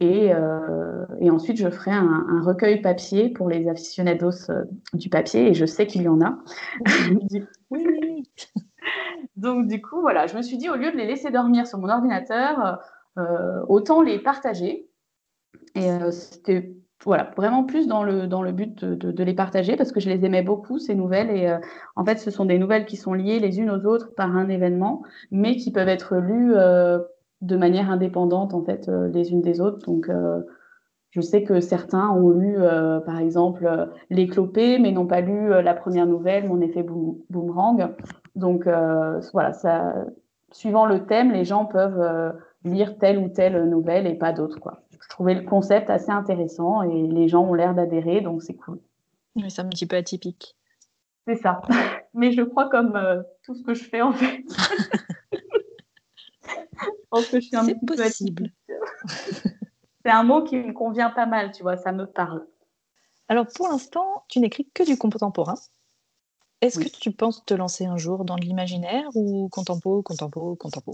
Et, 0.00 0.34
euh, 0.34 1.06
et, 1.20 1.30
ensuite, 1.30 1.56
je 1.56 1.70
ferai 1.70 1.92
un, 1.92 2.26
un, 2.28 2.42
recueil 2.42 2.82
papier 2.82 3.30
pour 3.30 3.48
les 3.48 3.66
aficionados 3.66 4.50
euh, 4.50 4.64
du 4.92 5.08
papier, 5.08 5.48
et 5.48 5.54
je 5.54 5.64
sais 5.64 5.86
qu'il 5.86 6.02
y 6.02 6.08
en 6.08 6.20
a. 6.20 6.36
oui, 7.10 7.42
oui, 7.70 7.86
oui. 8.02 8.30
Donc, 9.36 9.66
du 9.68 9.80
coup, 9.80 10.00
voilà, 10.02 10.26
je 10.26 10.36
me 10.36 10.42
suis 10.42 10.58
dit, 10.58 10.68
au 10.68 10.76
lieu 10.76 10.92
de 10.92 10.96
les 10.96 11.06
laisser 11.06 11.30
dormir 11.30 11.66
sur 11.66 11.78
mon 11.78 11.88
ordinateur, 11.88 12.78
euh, 13.16 13.62
autant 13.68 14.02
les 14.02 14.18
partager. 14.18 14.86
Et 15.74 15.88
c'était 16.10 16.74
voilà, 17.04 17.30
vraiment 17.36 17.64
plus 17.64 17.86
dans 17.86 18.02
le, 18.02 18.26
dans 18.26 18.42
le 18.42 18.52
but 18.52 18.84
de, 18.84 18.94
de, 18.94 19.12
de, 19.12 19.24
les 19.24 19.34
partager 19.34 19.76
parce 19.76 19.92
que 19.92 20.00
je 20.00 20.08
les 20.08 20.24
aimais 20.24 20.42
beaucoup, 20.42 20.78
ces 20.78 20.94
nouvelles. 20.94 21.30
Et 21.30 21.54
en 21.96 22.04
fait, 22.04 22.18
ce 22.18 22.30
sont 22.30 22.46
des 22.46 22.58
nouvelles 22.58 22.86
qui 22.86 22.96
sont 22.96 23.12
liées 23.12 23.38
les 23.38 23.60
unes 23.60 23.70
aux 23.70 23.84
autres 23.84 24.14
par 24.14 24.34
un 24.34 24.48
événement, 24.48 25.02
mais 25.30 25.56
qui 25.56 25.70
peuvent 25.70 25.88
être 25.88 26.16
lues 26.16 26.54
de 27.46 27.56
manière 27.56 27.90
indépendante 27.90 28.54
en 28.54 28.62
fait 28.62 28.88
euh, 28.88 29.08
les 29.08 29.30
unes 29.30 29.40
des 29.40 29.60
autres. 29.60 29.86
Donc 29.86 30.08
euh, 30.08 30.40
je 31.10 31.20
sais 31.20 31.44
que 31.44 31.60
certains 31.60 32.10
ont 32.10 32.30
lu, 32.30 32.56
euh, 32.58 33.00
par 33.00 33.18
exemple, 33.18 33.88
L'éclopé, 34.10 34.78
mais 34.78 34.92
n'ont 34.92 35.06
pas 35.06 35.20
lu 35.20 35.48
la 35.48 35.72
première 35.72 36.06
nouvelle, 36.06 36.46
Mon 36.46 36.60
effet 36.60 36.84
boomerang. 37.30 37.94
Donc 38.34 38.68
voilà, 39.32 39.52
ça, 39.54 39.94
suivant 40.52 40.84
le 40.84 41.06
thème, 41.06 41.32
les 41.32 41.44
gens 41.44 41.64
peuvent 41.64 42.34
lire 42.64 42.98
telle 42.98 43.18
ou 43.18 43.28
telle 43.28 43.64
nouvelle 43.64 44.06
et 44.06 44.14
pas 44.14 44.32
d'autres. 44.32 44.60
Quoi. 44.60 44.82
Je 45.00 45.08
trouvais 45.08 45.34
le 45.34 45.42
concept 45.42 45.88
assez 45.88 46.10
intéressant 46.10 46.82
et 46.82 47.06
les 47.06 47.28
gens 47.28 47.44
ont 47.44 47.54
l'air 47.54 47.74
d'adhérer, 47.74 48.20
donc 48.20 48.42
c'est 48.42 48.56
cool. 48.56 48.78
Mais 49.36 49.48
c'est 49.48 49.62
un 49.62 49.68
petit 49.68 49.86
peu 49.86 49.96
atypique. 49.96 50.54
C'est 51.26 51.36
ça. 51.36 51.62
Mais 52.14 52.32
je 52.32 52.42
crois 52.42 52.68
comme 52.68 53.24
tout 53.42 53.54
ce 53.54 53.62
que 53.62 53.72
je 53.72 53.84
fais 53.84 54.02
en 54.02 54.12
fait. 54.12 54.44
que 57.10 57.40
je 57.40 57.46
suis 57.46 57.56
un 57.56 57.64
C'est 57.64 57.78
possible. 57.84 58.52
C'est 60.04 60.12
un 60.12 60.22
mot 60.22 60.44
qui 60.44 60.56
me 60.56 60.72
convient 60.72 61.10
pas 61.10 61.26
mal, 61.26 61.52
tu 61.52 61.62
vois, 61.62 61.76
ça 61.76 61.92
me 61.92 62.06
parle. 62.06 62.46
Alors 63.28 63.46
pour 63.54 63.68
l'instant, 63.68 64.24
tu 64.28 64.38
n'écris 64.38 64.70
que 64.72 64.84
du 64.84 64.96
contemporain. 64.96 65.56
Est-ce 66.60 66.78
que 66.78 66.88
tu 66.88 67.10
penses 67.10 67.44
te 67.44 67.54
lancer 67.54 67.84
un 67.84 67.96
jour 67.96 68.24
dans 68.24 68.36
l'imaginaire 68.36 69.08
ou 69.14 69.48
contempo, 69.50 70.02
contempo, 70.02 70.56
contempo? 70.56 70.92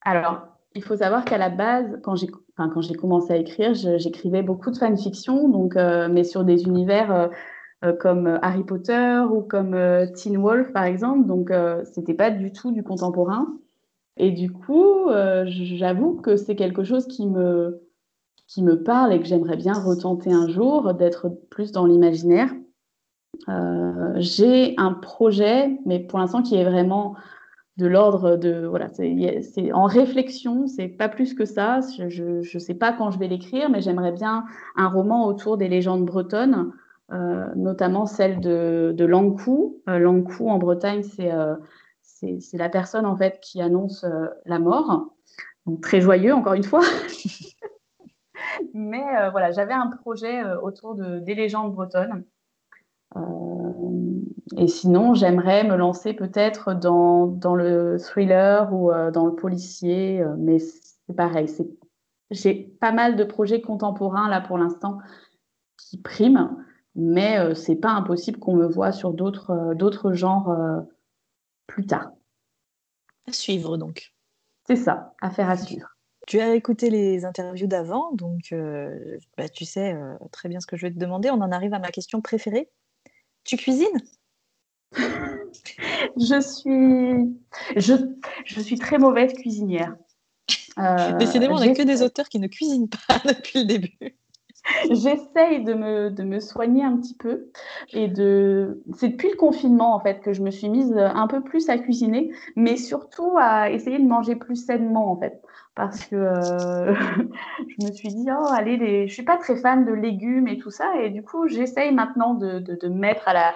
Alors, 0.00 0.40
il 0.74 0.82
faut 0.82 0.96
savoir 0.96 1.24
qu'à 1.24 1.38
la 1.38 1.50
base, 1.50 2.00
quand 2.02 2.16
j'ai 2.16 2.28
enfin, 2.56 2.68
quand 2.70 2.80
j'ai 2.80 2.94
commencé 2.94 3.32
à 3.32 3.36
écrire, 3.36 3.74
j'écrivais 3.74 4.42
beaucoup 4.42 4.70
de 4.70 4.76
fanfiction, 4.76 5.48
donc 5.48 5.76
euh, 5.76 6.08
mais 6.10 6.24
sur 6.24 6.44
des 6.44 6.64
univers 6.64 7.12
euh, 7.12 7.28
euh, 7.84 7.92
comme 7.92 8.38
Harry 8.42 8.64
Potter 8.64 9.22
ou 9.30 9.42
comme 9.42 9.76
Teen 10.14 10.38
Wolf 10.38 10.72
par 10.72 10.84
exemple, 10.84 11.26
donc 11.26 11.52
c'était 11.92 12.14
pas 12.14 12.30
du 12.30 12.52
tout 12.52 12.72
du 12.72 12.82
contemporain. 12.82 13.46
Et 14.16 14.30
du 14.30 14.52
coup, 14.52 15.08
euh, 15.08 15.44
j'avoue 15.46 16.14
que 16.14 16.36
c'est 16.36 16.56
quelque 16.56 16.84
chose 16.84 17.06
qui 17.06 17.26
me, 17.26 17.82
qui 18.46 18.62
me 18.62 18.82
parle 18.82 19.12
et 19.12 19.20
que 19.20 19.26
j'aimerais 19.26 19.56
bien 19.56 19.72
retenter 19.72 20.32
un 20.32 20.48
jour, 20.48 20.94
d'être 20.94 21.30
plus 21.50 21.72
dans 21.72 21.86
l'imaginaire. 21.86 22.50
Euh, 23.48 24.12
j'ai 24.16 24.74
un 24.76 24.92
projet, 24.92 25.78
mais 25.86 26.00
pour 26.00 26.18
l'instant 26.18 26.42
qui 26.42 26.56
est 26.56 26.64
vraiment 26.64 27.14
de 27.78 27.86
l'ordre 27.86 28.36
de 28.36 28.66
voilà, 28.66 28.88
c'est 28.90 29.72
en 29.72 29.84
réflexion, 29.84 30.66
c'est 30.66 30.88
pas 30.88 31.08
plus 31.08 31.32
que 31.32 31.46
ça. 31.46 31.80
Je 32.08 32.40
ne 32.40 32.58
sais 32.58 32.74
pas 32.74 32.92
quand 32.92 33.10
je 33.10 33.18
vais 33.18 33.28
l'écrire, 33.28 33.70
mais 33.70 33.80
j'aimerais 33.80 34.12
bien 34.12 34.44
un 34.76 34.88
roman 34.88 35.26
autour 35.26 35.56
des 35.56 35.68
légendes 35.68 36.04
bretonnes, 36.04 36.72
euh, 37.12 37.46
notamment 37.56 38.04
celle 38.04 38.40
de, 38.40 38.92
de 38.94 39.04
Lankou. 39.06 39.80
Euh, 39.88 40.22
en 40.40 40.58
Bretagne, 40.58 41.02
c'est 41.02 41.32
c'est 42.40 42.58
la 42.58 42.68
personne 42.68 43.06
en 43.06 43.16
fait 43.16 43.40
qui 43.40 43.60
annonce 43.60 44.04
euh, 44.04 44.26
la 44.44 44.58
mort. 44.58 45.14
Donc 45.66 45.80
très 45.80 46.00
joyeux 46.00 46.34
encore 46.34 46.54
une 46.54 46.64
fois. 46.64 46.82
mais 48.74 49.30
voilà, 49.30 49.52
j'avais 49.52 49.74
un 49.74 49.88
projet 49.88 50.42
autour 50.62 50.94
de, 50.94 51.20
des 51.20 51.34
légendes 51.34 51.72
bretonnes. 51.72 52.24
Et 54.56 54.68
sinon, 54.68 55.14
j'aimerais 55.14 55.64
me 55.64 55.76
lancer 55.76 56.12
peut-être 56.12 56.74
dans, 56.74 57.26
dans, 57.26 57.54
le 57.54 57.96
thriller 57.98 58.72
ou 58.72 58.90
euh, 58.90 59.10
dans 59.10 59.26
le 59.26 59.34
policier, 59.34 60.22
euh, 60.22 60.34
mais 60.38 60.58
c'est 60.58 61.16
pareil. 61.16 61.48
J'ai 62.30 62.54
pas 62.80 62.92
mal 62.92 63.16
de 63.16 63.24
projets 63.24 63.60
contemporains 63.60 64.28
là 64.28 64.40
pour 64.40 64.58
l'instant 64.58 64.98
qui 65.78 65.98
priment, 65.98 66.58
mais 66.94 67.38
euh, 67.38 67.54
c'est 67.54 67.76
pas 67.76 67.90
impossible 67.90 68.38
qu'on 68.38 68.54
me 68.54 68.66
voit 68.66 68.92
sur 68.92 69.12
d'autres 69.12 70.12
genres 70.12 70.54
plus 71.74 71.86
tard. 71.86 72.12
À 73.28 73.32
suivre 73.32 73.76
donc. 73.76 74.12
C'est 74.66 74.76
ça, 74.76 75.14
affaire 75.20 75.50
à 75.50 75.56
suivre. 75.56 75.88
Tu 76.26 76.40
as 76.40 76.54
écouté 76.54 76.88
les 76.88 77.24
interviews 77.24 77.66
d'avant, 77.66 78.12
donc 78.12 78.54
bah, 79.36 79.48
tu 79.48 79.64
sais 79.64 79.96
très 80.30 80.48
bien 80.48 80.60
ce 80.60 80.66
que 80.66 80.76
je 80.76 80.86
vais 80.86 80.92
te 80.92 80.98
demander. 80.98 81.30
On 81.30 81.40
en 81.40 81.50
arrive 81.50 81.74
à 81.74 81.80
ma 81.80 81.90
question 81.90 82.20
préférée. 82.20 82.70
Tu 83.44 83.56
cuisines? 83.56 83.88
Je 86.16 86.40
suis, 86.40 87.40
je, 87.76 87.94
je, 88.44 88.60
suis 88.60 88.78
très 88.78 88.98
mauvaise 88.98 89.32
cuisinière. 89.34 89.94
Euh, 90.78 91.12
Décidément, 91.18 91.56
on 91.56 91.60
n'a 91.60 91.74
que 91.74 91.82
des 91.82 92.02
auteurs 92.02 92.28
qui 92.28 92.38
ne 92.38 92.46
cuisinent 92.46 92.88
pas 92.88 93.18
depuis 93.24 93.60
le 93.60 93.64
début. 93.66 94.16
J'essaye 94.90 95.64
de 95.64 95.74
me, 95.74 96.10
de 96.10 96.22
me 96.22 96.40
soigner 96.40 96.84
un 96.84 96.96
petit 96.96 97.14
peu 97.14 97.50
et 97.92 98.08
de. 98.08 98.82
C'est 98.94 99.08
depuis 99.10 99.30
le 99.30 99.36
confinement 99.36 99.94
en 99.94 100.00
fait 100.00 100.20
que 100.20 100.32
je 100.32 100.42
me 100.42 100.50
suis 100.50 100.68
mise 100.68 100.94
un 100.96 101.26
peu 101.26 101.42
plus 101.42 101.68
à 101.68 101.78
cuisiner, 101.78 102.30
mais 102.56 102.76
surtout 102.76 103.32
à 103.38 103.70
essayer 103.70 103.98
de 103.98 104.06
manger 104.06 104.36
plus 104.36 104.56
sainement 104.56 105.10
en 105.10 105.16
fait, 105.16 105.42
parce 105.74 106.04
que 106.04 106.16
euh, 106.16 106.94
je 107.68 107.86
me 107.86 107.92
suis 107.92 108.08
dit 108.08 108.26
oh 108.30 108.46
allez 108.52 109.06
je 109.08 109.12
suis 109.12 109.24
pas 109.24 109.36
très 109.38 109.56
fan 109.56 109.84
de 109.84 109.92
légumes 109.92 110.48
et 110.48 110.58
tout 110.58 110.70
ça 110.70 110.96
et 111.00 111.10
du 111.10 111.22
coup 111.22 111.48
j'essaye 111.48 111.92
maintenant 111.92 112.34
de, 112.34 112.58
de, 112.58 112.74
de 112.74 112.88
mettre 112.88 113.28
à 113.28 113.32
la 113.34 113.54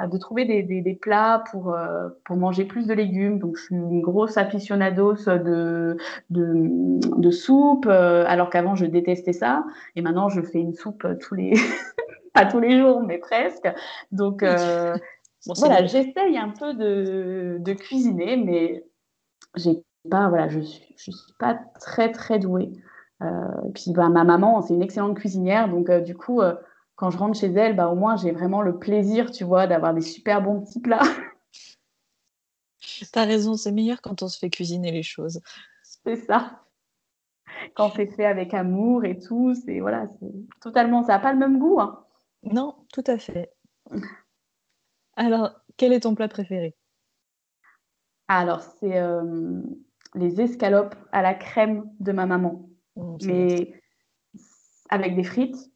de 0.00 0.18
trouver 0.18 0.44
des, 0.44 0.62
des, 0.62 0.80
des 0.80 0.94
plats 0.94 1.44
pour, 1.50 1.72
euh, 1.72 2.08
pour 2.24 2.36
manger 2.36 2.64
plus 2.64 2.86
de 2.86 2.94
légumes. 2.94 3.38
Donc, 3.38 3.56
je 3.56 3.62
suis 3.64 3.74
une 3.76 4.00
grosse 4.00 4.36
aficionados 4.36 5.26
de, 5.26 5.96
de, 6.30 6.98
de 7.20 7.30
soupe, 7.30 7.86
euh, 7.86 8.24
alors 8.26 8.50
qu'avant, 8.50 8.74
je 8.74 8.86
détestais 8.86 9.32
ça. 9.32 9.64
Et 9.94 10.02
maintenant, 10.02 10.28
je 10.28 10.42
fais 10.42 10.58
une 10.58 10.74
soupe 10.74 11.06
tous 11.20 11.34
les, 11.36 11.52
pas 12.34 12.44
tous 12.44 12.58
les 12.58 12.78
jours, 12.78 13.02
mais 13.02 13.18
presque. 13.18 13.68
Donc, 14.10 14.42
euh, 14.42 14.96
voilà, 15.56 15.86
j'essaye 15.86 16.38
un 16.38 16.50
peu 16.50 16.74
de, 16.74 17.58
de 17.60 17.72
cuisiner, 17.72 18.36
mais 18.36 18.84
j'ai 19.54 19.80
pas, 20.10 20.28
voilà, 20.28 20.48
je 20.48 20.58
suis, 20.58 20.92
je 20.96 21.12
suis 21.12 21.34
pas 21.38 21.56
très, 21.78 22.10
très 22.10 22.40
douée. 22.40 22.72
Euh, 23.22 23.28
puis, 23.74 23.92
bah, 23.92 24.08
ma 24.08 24.24
maman, 24.24 24.60
c'est 24.60 24.74
une 24.74 24.82
excellente 24.82 25.16
cuisinière, 25.16 25.68
donc 25.68 25.88
du 26.02 26.16
coup, 26.16 26.40
quand 26.96 27.10
je 27.10 27.18
rentre 27.18 27.38
chez 27.38 27.52
elle, 27.52 27.76
bah, 27.76 27.88
au 27.88 27.96
moins 27.96 28.16
j'ai 28.16 28.32
vraiment 28.32 28.62
le 28.62 28.78
plaisir, 28.78 29.30
tu 29.30 29.44
vois, 29.44 29.66
d'avoir 29.66 29.94
des 29.94 30.00
super 30.00 30.42
bons 30.42 30.60
petits 30.62 30.80
plats. 30.80 31.02
T'as 33.12 33.24
raison, 33.24 33.56
c'est 33.56 33.72
meilleur 33.72 34.00
quand 34.00 34.22
on 34.22 34.28
se 34.28 34.38
fait 34.38 34.50
cuisiner 34.50 34.92
les 34.92 35.02
choses. 35.02 35.40
C'est 35.82 36.16
ça. 36.16 36.60
Quand 37.74 37.90
c'est 37.90 38.06
fait 38.06 38.26
avec 38.26 38.54
amour 38.54 39.04
et 39.04 39.18
tout, 39.18 39.54
c'est 39.54 39.80
voilà, 39.80 40.08
c'est 40.20 40.32
totalement, 40.60 41.02
ça 41.02 41.14
n'a 41.14 41.18
pas 41.18 41.32
le 41.32 41.38
même 41.38 41.58
goût. 41.58 41.80
Hein. 41.80 42.04
Non, 42.42 42.76
tout 42.92 43.04
à 43.06 43.18
fait. 43.18 43.52
Alors, 45.16 45.52
quel 45.76 45.92
est 45.92 46.00
ton 46.00 46.14
plat 46.14 46.28
préféré? 46.28 46.74
Alors, 48.28 48.62
c'est 48.62 48.98
euh, 48.98 49.60
les 50.14 50.40
escalopes 50.40 50.96
à 51.12 51.22
la 51.22 51.34
crème 51.34 51.90
de 52.00 52.12
ma 52.12 52.26
maman. 52.26 52.68
Mmh, 52.96 53.16
Mais 53.26 53.82
avec 54.88 55.16
des 55.16 55.24
frites 55.24 55.70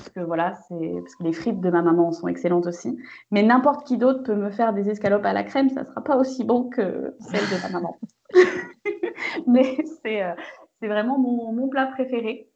parce 0.00 0.10
que 0.10 0.20
voilà, 0.20 0.54
c'est 0.66 0.94
parce 1.00 1.14
que 1.14 1.24
les 1.24 1.32
frites 1.32 1.60
de 1.60 1.70
ma 1.70 1.82
maman 1.82 2.10
sont 2.10 2.26
excellentes 2.26 2.66
aussi. 2.66 2.98
Mais 3.30 3.42
n'importe 3.42 3.86
qui 3.86 3.98
d'autre 3.98 4.22
peut 4.22 4.34
me 4.34 4.50
faire 4.50 4.72
des 4.72 4.88
escalopes 4.88 5.26
à 5.26 5.34
la 5.34 5.44
crème, 5.44 5.68
ça 5.68 5.84
sera 5.84 6.02
pas 6.02 6.16
aussi 6.16 6.42
bon 6.42 6.70
que 6.70 7.14
celle 7.20 7.40
de 7.40 7.62
ma 7.62 7.68
maman. 7.68 7.98
Mais 9.46 9.76
c'est 10.02 10.22
euh, 10.22 10.34
c'est 10.80 10.88
vraiment 10.88 11.18
mon, 11.18 11.52
mon, 11.52 11.68
plat 11.68 11.86
préféré. 11.86 12.50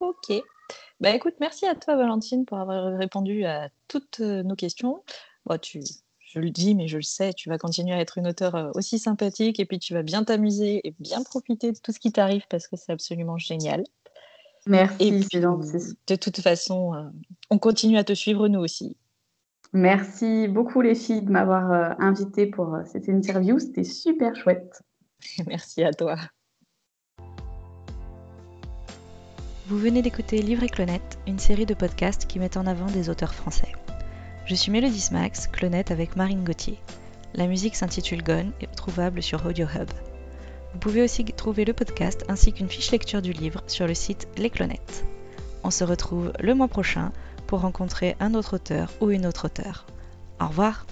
Ok. 0.00 0.32
Bah 1.00 1.10
écoute, 1.10 1.34
merci 1.40 1.66
à 1.66 1.74
toi 1.74 1.96
Valentine 1.96 2.46
pour 2.46 2.58
avoir 2.58 2.96
répondu 2.96 3.44
à 3.44 3.68
toutes 3.86 4.20
euh, 4.20 4.42
nos 4.42 4.56
questions. 4.56 5.04
Bon, 5.44 5.58
tu, 5.58 5.80
je 6.20 6.40
le 6.40 6.48
dis, 6.50 6.74
mais 6.74 6.88
je 6.88 6.96
le 6.96 7.02
sais, 7.02 7.34
tu 7.34 7.50
vas 7.50 7.58
continuer 7.58 7.92
à 7.94 8.00
être 8.00 8.16
une 8.16 8.28
auteure 8.28 8.54
euh, 8.54 8.70
aussi 8.74 8.98
sympathique 8.98 9.60
et 9.60 9.66
puis 9.66 9.78
tu 9.78 9.92
vas 9.92 10.02
bien 10.02 10.24
t'amuser 10.24 10.80
et 10.86 10.94
bien 10.98 11.22
profiter 11.22 11.72
de 11.72 11.78
tout 11.78 11.92
ce 11.92 12.00
qui 12.00 12.12
t'arrive 12.12 12.46
parce 12.48 12.66
que 12.66 12.76
c'est 12.76 12.92
absolument 12.92 13.36
génial. 13.36 13.84
Merci, 14.66 15.26
c'est 15.30 15.40
gentil. 15.40 15.96
De 16.06 16.16
toute 16.16 16.40
façon, 16.40 16.94
euh, 16.94 17.02
on 17.50 17.58
continue 17.58 17.98
à 17.98 18.04
te 18.04 18.12
suivre 18.12 18.48
nous 18.48 18.60
aussi. 18.60 18.96
Merci 19.72 20.48
beaucoup 20.48 20.80
les 20.80 20.94
filles 20.94 21.22
de 21.22 21.30
m'avoir 21.30 21.72
euh, 21.72 21.94
invité 21.98 22.46
pour 22.46 22.74
euh, 22.74 22.82
cette 22.84 23.08
interview. 23.08 23.58
C'était 23.58 23.84
super 23.84 24.34
chouette. 24.34 24.82
Merci 25.46 25.84
à 25.84 25.92
toi. 25.92 26.16
Vous 29.68 29.78
venez 29.78 30.02
d'écouter 30.02 30.42
Livre 30.42 30.64
et 30.64 30.68
Clonette, 30.68 31.18
une 31.28 31.38
série 31.38 31.66
de 31.66 31.74
podcasts 31.74 32.26
qui 32.26 32.40
met 32.40 32.58
en 32.58 32.66
avant 32.66 32.86
des 32.86 33.08
auteurs 33.08 33.34
français. 33.34 33.72
Je 34.44 34.56
suis 34.56 34.72
Mélodie 34.72 35.00
Smax, 35.00 35.46
Clonette 35.46 35.92
avec 35.92 36.16
Marine 36.16 36.42
Gauthier. 36.42 36.78
La 37.34 37.46
musique 37.46 37.76
s'intitule 37.76 38.24
Gone 38.24 38.50
et 38.60 38.66
trouvable 38.66 39.22
sur 39.22 39.46
Audio 39.46 39.66
Hub. 39.66 39.88
Vous 40.72 40.78
pouvez 40.78 41.02
aussi 41.02 41.24
trouver 41.24 41.64
le 41.64 41.72
podcast 41.72 42.24
ainsi 42.28 42.52
qu'une 42.52 42.68
fiche 42.68 42.90
lecture 42.90 43.22
du 43.22 43.32
livre 43.32 43.62
sur 43.66 43.86
le 43.86 43.94
site 43.94 44.28
Les 44.36 44.50
Clonettes. 44.50 45.04
On 45.64 45.70
se 45.70 45.84
retrouve 45.84 46.32
le 46.40 46.54
mois 46.54 46.68
prochain 46.68 47.12
pour 47.46 47.60
rencontrer 47.60 48.16
un 48.20 48.34
autre 48.34 48.56
auteur 48.56 48.90
ou 49.00 49.10
une 49.10 49.26
autre 49.26 49.46
auteure. 49.46 49.86
Au 50.40 50.46
revoir 50.46 50.86